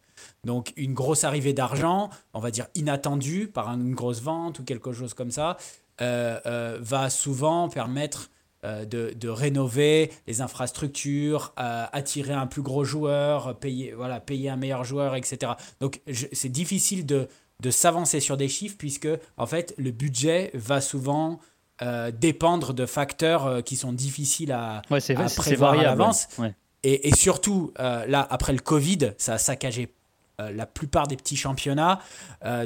[0.44, 4.94] Donc une grosse arrivée d'argent, on va dire inattendue par une grosse vente ou quelque
[4.94, 5.58] chose comme ça,
[6.00, 8.30] va souvent permettre
[8.64, 14.84] de, de, rénover les infrastructures, attirer un plus gros joueur, payer, voilà, payer un meilleur
[14.84, 15.54] joueur, etc.
[15.80, 16.02] Donc
[16.34, 17.28] c'est difficile de,
[17.62, 21.40] de s'avancer sur des chiffres puisque en fait le budget va souvent
[21.84, 26.28] euh, dépendre de facteurs euh, qui sont difficiles à, prévoir à l'avance.
[26.82, 29.94] Et, surtout, euh, là, après le Covid, ça a saccagé
[30.40, 32.00] la plupart des petits championnats.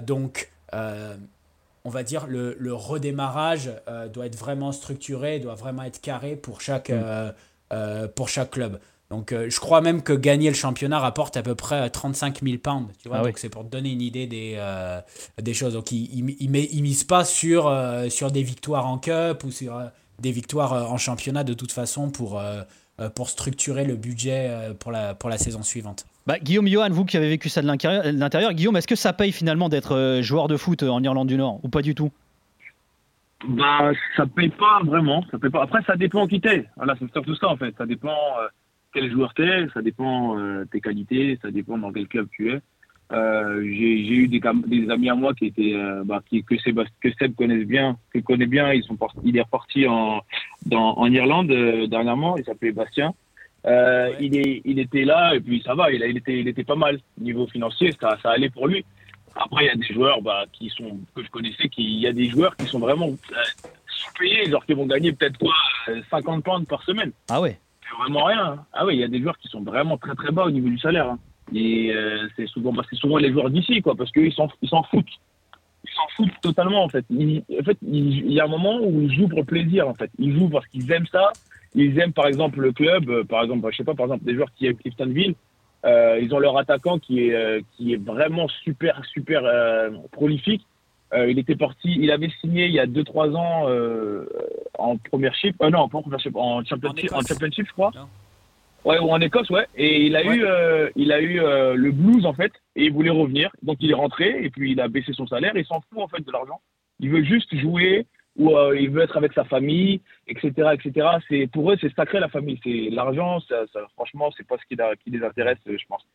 [0.02, 3.72] donc, on va dire, le, le redémarrage
[4.14, 8.08] doit être vraiment structuré, doit vraiment être carré pour chaque, mm.
[8.16, 8.80] pour chaque club.
[9.12, 12.88] Donc, je crois même que gagner le championnat rapporte à peu près 35 000 pounds.
[13.04, 14.58] Tu vois, ah donc c'est pour te donner une idée des,
[15.38, 15.74] des choses.
[15.74, 17.70] Donc, ils ne il, misent pas sur,
[18.10, 19.82] sur des victoires en cup ou sur
[20.20, 22.42] des victoires en championnat de toute façon pour,
[23.14, 26.06] pour structurer le budget pour la, pour la saison suivante.
[26.26, 29.34] Bah, Guillaume Johan, vous qui avez vécu ça de l'intérieur, Guillaume, est-ce que ça paye
[29.34, 32.12] finalement d'être joueur de foot en Irlande du Nord ou pas du tout?
[33.48, 35.26] Bah, ça paye pas vraiment.
[35.32, 35.64] Ça paye pas.
[35.64, 36.68] Après, ça dépend qui t'es.
[36.78, 37.74] Voilà, c'est surtout ça en fait.
[37.78, 38.16] Ça dépend
[38.94, 42.52] quel joueur tu es, ça dépend euh, tes qualités, ça dépend dans quel club tu
[42.52, 42.60] es.
[43.12, 46.80] Euh, j'ai eu des, des, amis à moi qui étaient euh, bah, qui, que, Seb,
[47.02, 48.72] que Seb connaît bien, que connaît bien.
[48.72, 50.22] Ils sont il est reparti en,
[50.66, 52.38] dans, en Irlande euh, dernièrement.
[52.38, 53.14] Il s'appelait Bastien.
[53.66, 55.92] Euh, il, est, il était là et puis ça va.
[55.92, 57.94] Il, a, il était, il était pas mal niveau financier.
[58.00, 58.86] Ça, ça allait pour lui.
[59.36, 61.68] Après, il y a des joueurs bah, qui sont que je connaissais.
[61.68, 63.10] Qui, il y a des joueurs qui sont vraiment
[63.88, 65.54] sous-payés, genre qui vont gagner peut-être quoi
[66.10, 67.12] 50 pounds par semaine.
[67.30, 67.60] Ah ouais
[67.98, 68.46] vraiment rien.
[68.46, 68.66] Hein.
[68.74, 70.70] Ah oui, il y a des joueurs qui sont vraiment très très bas au niveau
[70.70, 71.10] du salaire.
[71.10, 71.20] Hein.
[71.54, 75.06] Et euh, c'est souvent, bah, souvent les joueurs d'ici, quoi, parce qu'ils s'en foutent.
[75.84, 77.06] Ils s'en foutent totalement, en fait.
[77.12, 80.12] en fait, il, y a un moment où ils jouent pour plaisir, en fait.
[80.20, 81.32] Ils jouent parce qu'ils aiment ça.
[81.74, 83.10] Ils aiment, par exemple, le club.
[83.10, 85.36] Euh, par exemple, je sais pas, par exemple, des joueurs qui aiment Cliftonville.
[85.84, 89.42] Euh, ils ont leur attaquant qui est, euh, qui est vraiment super, super
[90.12, 90.66] prolifique.
[91.14, 94.26] Euh, il était parti, il avait signé il y a 2-3 ans euh,
[94.78, 97.92] en première chip, euh, non, pas en première chip, en championship, en, championship je crois.
[98.84, 99.68] Ouais, ou en Écosse, ouais.
[99.76, 102.94] Et il a eu, euh, il a eu euh, le blues en fait, et il
[102.94, 103.52] voulait revenir.
[103.62, 105.52] Donc il est rentré et puis il a baissé son salaire.
[105.56, 106.62] Il s'en fout en fait de l'argent.
[107.00, 108.08] Il veut juste jouer
[108.38, 111.08] ou il veut être avec sa famille, etc., etc.
[111.28, 112.60] C'est pour eux, c'est sacré la famille.
[112.64, 116.08] C'est l'argent, ça, ça, franchement, c'est pas ce qui, qui les intéresse, je pense.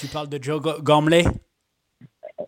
[0.00, 1.24] Tu parles de Joe Gormley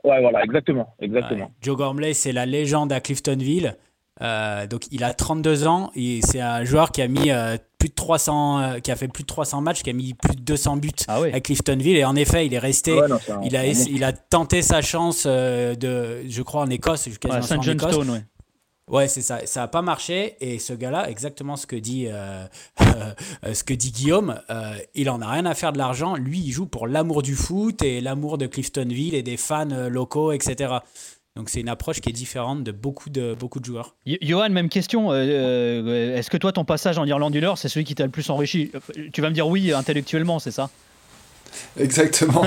[0.05, 0.95] Ouais, voilà, exactement.
[1.01, 1.51] exactement.
[1.61, 3.77] Joe Gormley, c'est la légende à Cliftonville.
[4.23, 7.89] Euh, donc il a 32 ans et c'est un joueur qui a mis euh, plus
[7.89, 10.43] de 300 euh, qui a fait plus de 300 matchs qui a mis plus de
[10.43, 13.01] 200 buts ah à Cliftonville et en effet il est resté
[13.45, 18.11] il a il a tenté sa chance de je crois en Écosse quasiment Saint Johnstone
[18.11, 18.23] ouais.
[18.91, 19.47] Ouais, c'est ça.
[19.47, 20.37] Ça n'a pas marché.
[20.41, 22.45] Et ce gars-là, exactement ce que dit, euh,
[22.83, 26.17] euh, ce que dit Guillaume, euh, il en a rien à faire de l'argent.
[26.17, 30.33] Lui, il joue pour l'amour du foot et l'amour de Cliftonville et des fans locaux,
[30.33, 30.75] etc.
[31.37, 33.95] Donc c'est une approche qui est différente de beaucoup de, beaucoup de joueurs.
[34.05, 35.15] Johan, même question.
[35.15, 38.29] Est-ce que toi, ton passage en Irlande du Nord, c'est celui qui t'a le plus
[38.29, 38.73] enrichi?
[39.13, 40.69] Tu vas me dire oui intellectuellement, c'est ça?
[41.79, 42.45] Exactement.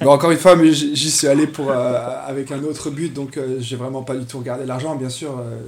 [0.00, 3.36] mais encore une fois, mais j'y suis allé pour, euh, avec un autre but, donc
[3.36, 4.96] euh, j'ai vraiment pas du tout regardé l'argent.
[4.96, 5.60] Bien sûr, euh,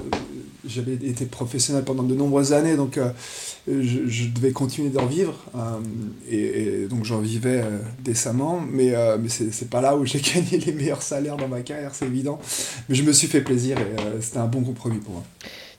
[0.66, 2.98] j'avais été professionnel pendant de nombreuses années, donc
[3.66, 5.34] je, devais continuer d'en vivre.
[6.30, 7.62] Et, donc j'en vivais
[8.00, 11.92] décemment, mais, mais c'est pas là où j'ai gagné les meilleurs salaires dans ma carrière,
[11.94, 12.38] c'est évident.
[12.88, 15.24] Mais je me suis fait plaisir et c'était un bon compromis pour moi.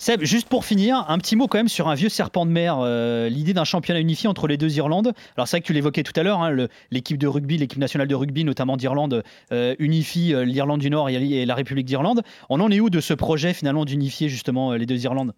[0.01, 2.77] Seb, juste pour finir, un petit mot quand même sur un vieux serpent de mer,
[2.79, 5.11] euh, l'idée d'un championnat unifié entre les deux Irlandes.
[5.35, 6.55] Alors c'est vrai que tu l'évoquais tout à l'heure, hein,
[6.89, 11.09] l'équipe de rugby, l'équipe nationale de rugby, notamment d'Irlande, euh, unifie euh, l'Irlande du Nord
[11.09, 12.21] et, la République d'Irlande.
[12.49, 15.33] On en est où de ce projet finalement d'unifier justement les deux Irlandes?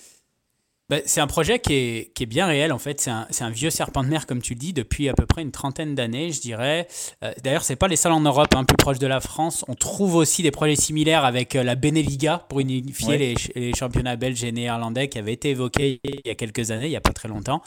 [0.92, 3.00] Bah, c'est un projet qui est, qui est, bien réel en fait.
[3.00, 5.42] C'est un, un, vieux serpent de mer, comme tu le dis, depuis à peu près
[5.42, 6.86] une trentaine d'années, je dirais.
[7.24, 9.64] Euh, D'ailleurs, c'est pas les seuls en Europe, hein, peu proche de la France.
[9.70, 14.18] On trouve aussi des projets similaires avec euh, la Beneliga pour unifier les, les, championnats
[14.18, 17.02] belges et néerlandais qui avaient été évoqués il y a quelques années, il y a
[17.02, 17.62] pas très longtemps.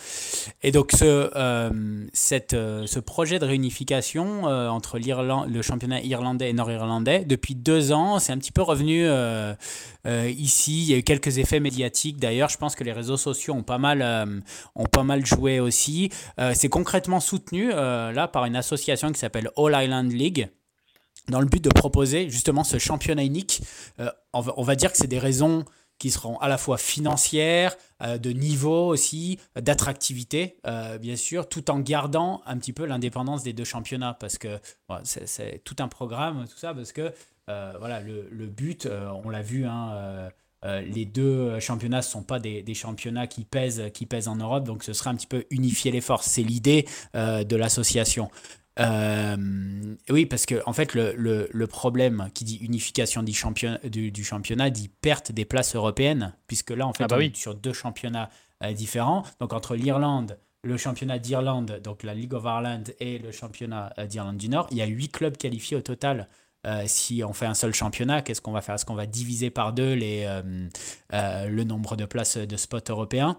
[0.62, 1.70] Et donc, ce, euh,
[2.12, 8.18] cette, euh, ce projet de réunification entre le championnat irlandais et nord-irlandais, depuis deux ans,
[8.18, 9.06] c'est un petit peu revenu
[10.28, 10.82] ici.
[10.82, 12.18] Il y a eu quelques effets médiatiques.
[12.18, 14.40] D'ailleurs, je pense que les réseaux sociaux ont pas mal, euh,
[14.74, 16.10] ont pas mal joué aussi.
[16.38, 20.48] Euh, c'est concrètement soutenu euh, là par une association qui s'appelle All Island League
[21.28, 23.62] dans le but de proposer justement ce championnat unique.
[24.32, 25.64] On va, on, va, dire que c'est des raisons
[25.98, 30.58] qui seront à la fois financières, de niveau aussi, d'attractivité,
[31.00, 34.58] bien sûr, tout en gardant un petit peu l'indépendance des deux championnats, parce que
[35.04, 37.14] c'est tout un programme, tout ça, parce que
[37.46, 38.86] voilà, le, le but,
[39.24, 40.28] on l'a vu, hein,
[40.64, 44.64] euh, les deux championnats ne sont pas des, championnats qui pèsent, qui pèsent en Europe,
[44.64, 46.26] donc ce serait un petit peu unifier les forces.
[46.26, 48.30] C'est l'idée euh, de l'association.
[48.80, 49.36] Euh,
[50.10, 54.10] oui, parce que en fait, le, le, le, problème qui dit unification du championnat, du,
[54.10, 57.26] du, championnat dit perte des places européennes, puisque là, en fait, ah bah on oui.
[57.26, 58.30] est sur deux championnats
[58.72, 59.22] différents.
[59.38, 64.38] Donc, entre l'Irlande, le championnat d'Irlande, donc la League of Ireland, et le championnat d'Irlande
[64.38, 66.26] du Nord, il y a huit clubs qualifiés au total.
[66.66, 68.74] Euh, si on fait un seul championnat, qu'est-ce qu'on va faire?
[68.76, 70.26] Est-ce qu'on va diviser par deux les,
[71.12, 73.38] le nombre de places de spots européens?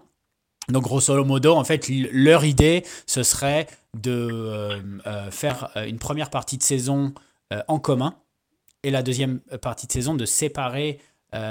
[0.68, 6.30] Donc grosso modo, en fait, leur idée, ce serait de euh, euh, faire une première
[6.30, 7.14] partie de saison
[7.52, 8.16] euh, en commun
[8.82, 11.00] et la deuxième partie de saison de séparer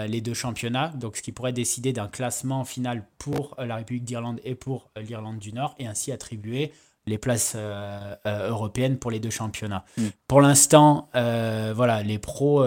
[0.07, 4.39] les deux championnats, donc ce qui pourrait décider d'un classement final pour la République d'Irlande
[4.43, 6.71] et pour l'Irlande du Nord, et ainsi attribuer
[7.07, 9.85] les places euh, euh, européennes pour les deux championnats.
[9.97, 10.07] Mm.
[10.27, 12.65] Pour l'instant, euh, voilà, les pros,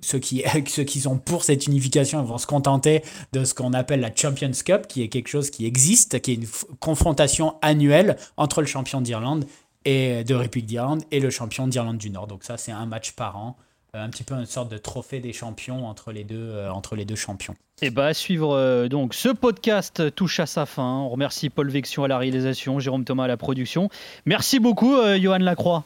[0.00, 4.00] ceux, qui, ceux qui sont pour cette unification, vont se contenter de ce qu'on appelle
[4.00, 6.48] la Champions Cup, qui est quelque chose qui existe, qui est une
[6.80, 9.44] confrontation annuelle entre le champion d'Irlande
[9.84, 12.28] et de République d'Irlande et le champion d'Irlande du Nord.
[12.28, 13.56] Donc ça, c'est un match par an
[13.94, 17.04] un petit peu une sorte de trophée des champions entre les deux, euh, entre les
[17.04, 17.54] deux champions.
[17.82, 20.82] Et bah à suivre euh, donc ce podcast touche à sa fin.
[20.82, 23.90] On remercie Paul Vexion à la réalisation, Jérôme Thomas à la production.
[24.24, 25.84] Merci beaucoup euh, Johan Lacroix.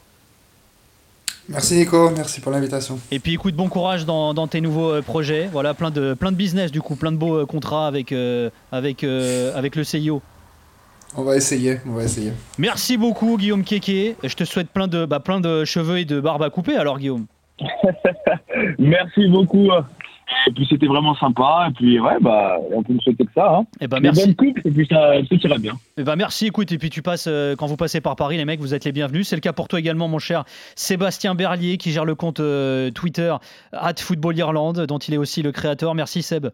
[1.49, 2.99] Merci Nico, merci pour l'invitation.
[3.09, 5.47] Et puis écoute, bon courage dans, dans tes nouveaux euh, projets.
[5.51, 8.49] Voilà, plein de, plein de business du coup, plein de beaux euh, contrats avec, euh,
[8.71, 10.21] avec, avec le CIO.
[11.15, 12.33] On va essayer, on va essayer.
[12.57, 14.17] Merci beaucoup Guillaume Kéké.
[14.23, 16.99] Je te souhaite plein de, bah, plein de cheveux et de barbe à couper alors
[16.99, 17.25] Guillaume.
[18.79, 19.69] merci beaucoup.
[20.47, 21.67] Et puis c'était vraiment sympa.
[21.69, 23.57] Et puis ouais, bah, on peut me souhaiter que ça.
[23.57, 23.65] Hein.
[23.79, 24.25] Et bah, Une merci.
[24.25, 25.73] bonne coupe, et puis ça, tout ira bien.
[25.97, 28.45] Et bah merci, écoute, et puis tu passes, euh, quand vous passez par Paris, les
[28.45, 29.27] mecs, vous êtes les bienvenus.
[29.27, 30.43] C'est le cas pour toi également, mon cher
[30.75, 33.35] Sébastien Berlier, qui gère le compte euh, Twitter
[33.71, 35.95] at Football Irlande, dont il est aussi le créateur.
[35.95, 36.47] Merci Seb.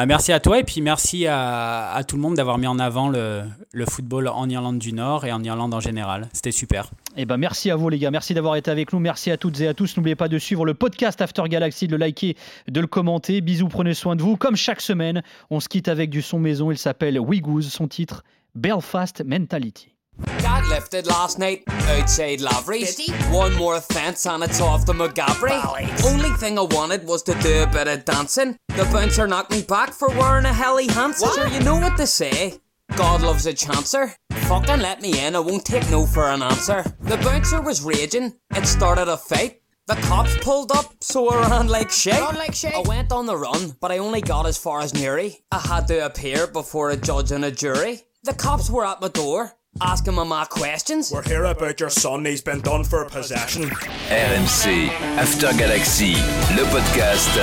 [0.00, 3.08] Ah, merci à toi et puis merci à, tout le monde d'avoir mis en avant
[3.08, 3.42] le,
[3.88, 6.28] football en Irlande du Nord et en Irlande en général.
[6.32, 6.92] C'était super.
[7.16, 9.60] Et ben merci à vous les gars, merci d'avoir été avec nous, merci à toutes
[9.60, 9.96] et à tous.
[9.96, 12.36] N'oubliez pas de suivre le podcast After Galaxy, de le liker,
[12.68, 13.40] de le commenter.
[13.40, 14.36] Bisous, prenez soin de vous.
[14.36, 16.70] Comme chaque semaine, on se quitte avec du son maison.
[16.70, 18.22] Il s'appelle Wigoose, son titre
[18.54, 19.97] Belfast Mentality.
[20.42, 22.98] Got lifted last night outside Lavery's.
[23.30, 25.58] One more offence and it's off the McGabry.
[26.04, 28.58] Only thing I wanted was to do a bit of dancing.
[28.68, 31.28] The bouncer knocked me back for wearing a Helly Hansen.
[31.34, 32.60] Sure, you know what they say.
[32.96, 34.14] God loves a chancer.
[34.30, 36.84] Fucking let me in, I won't take no for an answer.
[37.00, 39.60] The bouncer was raging, it started a fight.
[39.86, 42.20] The cops pulled up, so I ran like shit.
[42.20, 42.74] Run like shit.
[42.74, 45.38] I went on the run, but I only got as far as Newry.
[45.50, 48.02] I had to appear before a judge and a jury.
[48.22, 51.10] The cops were at my door asking my ma questions.
[51.12, 53.64] We're here about your son, he's been done for possession.
[54.08, 56.14] RMC, After Galaxy,
[56.56, 57.34] le podcast.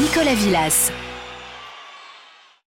[0.00, 0.90] Nicolas Villas.